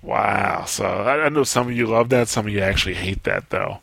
[0.06, 0.66] Wow.
[0.66, 2.28] So I, I, know some of you love that.
[2.28, 3.80] Some of you actually hate that, though.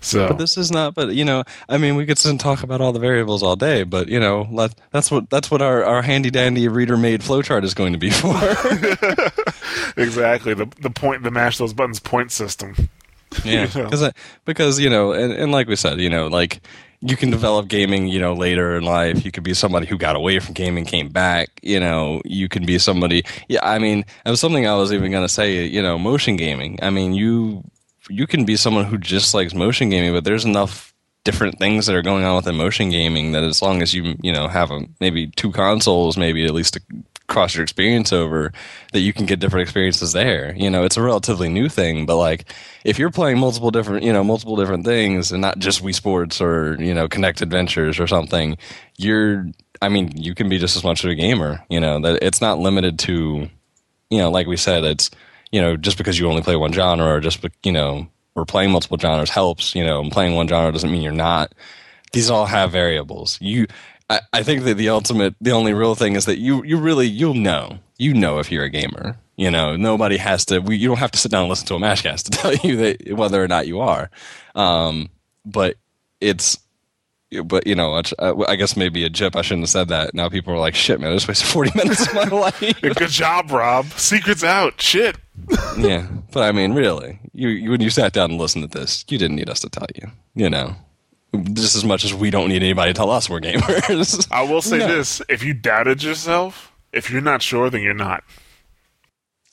[0.00, 0.94] So, but this is not.
[0.94, 3.56] But you know, I mean, we could sit and talk about all the variables all
[3.56, 3.82] day.
[3.82, 7.62] But you know, let, that's what that's what our, our handy dandy reader made flowchart
[7.62, 8.34] is going to be for.
[10.00, 10.54] exactly.
[10.54, 12.88] The the point the mash those buttons point system.
[13.44, 14.12] Yeah, because you know?
[14.44, 16.60] because you know, and, and like we said, you know, like
[17.00, 19.24] you can develop gaming, you know, later in life.
[19.24, 21.48] You could be somebody who got away from gaming, came back.
[21.62, 23.24] You know, you can be somebody.
[23.48, 25.66] Yeah, I mean, it was something I was even going to say.
[25.66, 26.78] You know, motion gaming.
[26.82, 27.64] I mean, you
[28.08, 31.96] you can be someone who just likes motion gaming, but there's enough different things that
[31.96, 34.80] are going on within motion gaming that as long as you you know have a,
[35.00, 36.82] maybe two consoles, maybe at least to
[37.28, 38.52] cross your experience over
[38.92, 40.54] that you can get different experiences there.
[40.56, 42.52] You know, it's a relatively new thing, but like
[42.84, 46.40] if you're playing multiple different, you know, multiple different things and not just Wii Sports
[46.40, 48.56] or, you know, Kinect Adventures or something,
[48.96, 49.46] you're
[49.82, 52.40] I mean, you can be just as much of a gamer, you know, that it's
[52.40, 53.48] not limited to
[54.10, 55.10] you know, like we said, it's
[55.52, 58.70] you know, just because you only play one genre or just you know, or playing
[58.70, 61.52] multiple genres helps, you know, playing one genre doesn't mean you're not.
[62.12, 63.38] These all have variables.
[63.40, 63.66] You
[64.08, 67.06] I, I think that the ultimate, the only real thing is that you, you really,
[67.06, 69.16] you'll know, you know if you're a gamer.
[69.36, 70.60] You know, nobody has to.
[70.60, 72.76] We, you don't have to sit down and listen to a Mashcast to tell you
[72.76, 74.10] that whether or not you are.
[74.54, 75.10] Um,
[75.44, 75.76] but
[76.20, 76.58] it's,
[77.44, 79.36] but you know, I guess maybe a jip.
[79.36, 80.14] I shouldn't have said that.
[80.14, 81.10] Now people are like, "Shit, man!
[81.10, 83.86] I just wasted forty minutes of my life." Good job, Rob.
[83.90, 84.80] Secrets out.
[84.80, 85.18] Shit.
[85.76, 89.04] yeah, but I mean, really, you, you when you sat down and listened to this,
[89.10, 90.10] you didn't need us to tell you.
[90.34, 90.76] You know,
[91.38, 94.26] just as much as we don't need anybody to tell us we're gamers.
[94.32, 94.88] I will say no.
[94.88, 98.24] this: if you doubted yourself, if you're not sure, then you're not.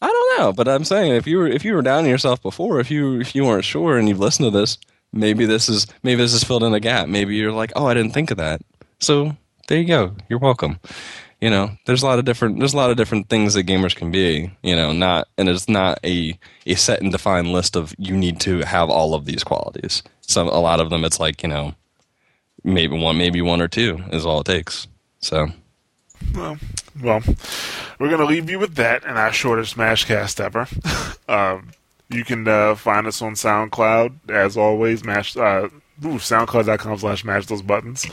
[0.02, 2.80] I don't know, but I'm saying if you were if you were down yourself before,
[2.80, 4.78] if you if you weren't sure and you've listened to this,
[5.14, 7.08] maybe this is maybe this has filled in a gap.
[7.08, 8.62] Maybe you're like, oh, I didn't think of that.
[9.00, 10.16] So there you go.
[10.28, 10.80] You're welcome.
[11.40, 13.96] You know, there's a lot of different there's a lot of different things that gamers
[13.96, 14.52] can be.
[14.62, 18.40] You know, not and it's not a a set and defined list of you need
[18.42, 21.76] to have all of these qualities some a lot of them it's like you know
[22.64, 24.88] maybe one maybe one or two is all it takes.
[25.20, 25.48] So.
[26.34, 26.58] Well,
[27.02, 27.22] well
[28.00, 30.68] we're gonna leave you with that and our shortest Mashcast ever.
[31.26, 31.72] Um,
[32.10, 35.70] you can uh, find us on soundcloud as always mash uh,
[36.02, 38.06] SoundCloud.com slash mash those buttons,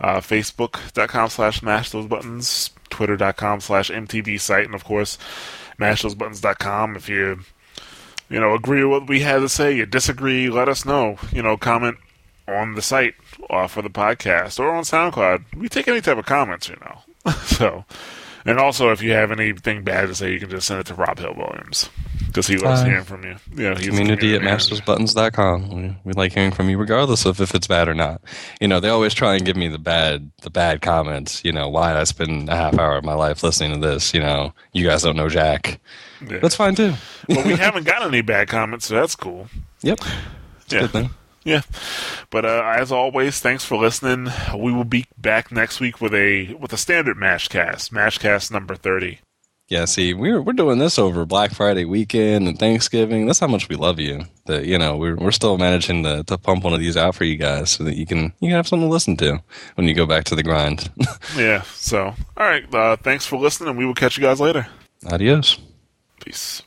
[0.00, 5.18] uh, Facebook.com slash mash those buttons, Twitter.com slash MTB site, and of course,
[5.78, 6.96] mashthosebuttons.com.
[6.96, 7.40] If you,
[8.32, 11.18] you know, agree with what we had to say, you disagree, let us know.
[11.30, 11.98] You know, comment
[12.48, 13.14] on the site
[13.50, 15.54] uh, for the podcast or on SoundCloud.
[15.54, 17.32] We take any type of comments, you know.
[17.44, 17.84] so,
[18.44, 20.94] and also, if you have anything bad to say, you can just send it to
[20.94, 21.88] Rob Hill Williams
[22.26, 23.36] because he loves Uh, hearing from you.
[23.54, 25.68] You know, he's community at mashthosebuttons.com.
[25.70, 28.20] We, we like hearing from you regardless of if it's bad or not.
[28.60, 31.68] You know, they always try and give me the bad the bad comments, you know,
[31.68, 34.86] why I spend a half hour of my life listening to this, you know, you
[34.86, 35.80] guys don't know Jack.
[36.26, 36.38] Yeah.
[36.38, 36.94] That's fine too.
[37.28, 39.48] but we haven't got any bad comments, so that's cool.
[39.82, 40.00] Yep.
[40.68, 41.10] Yeah.
[41.44, 41.62] Yeah,
[42.30, 44.32] but uh, as always, thanks for listening.
[44.56, 49.18] We will be back next week with a with a standard Mashcast, Mashcast number thirty.
[49.68, 53.24] Yeah, see, we're we're doing this over Black Friday weekend and Thanksgiving.
[53.26, 54.24] That's how much we love you.
[54.44, 57.24] That you know, we're we're still managing to, to pump one of these out for
[57.24, 59.42] you guys so that you can you can have something to listen to
[59.76, 60.90] when you go back to the grind.
[61.36, 61.62] Yeah.
[61.62, 62.72] So, all right.
[62.74, 64.66] Uh, thanks for listening, and we will catch you guys later.
[65.10, 65.58] Adios.
[66.22, 66.62] Peace.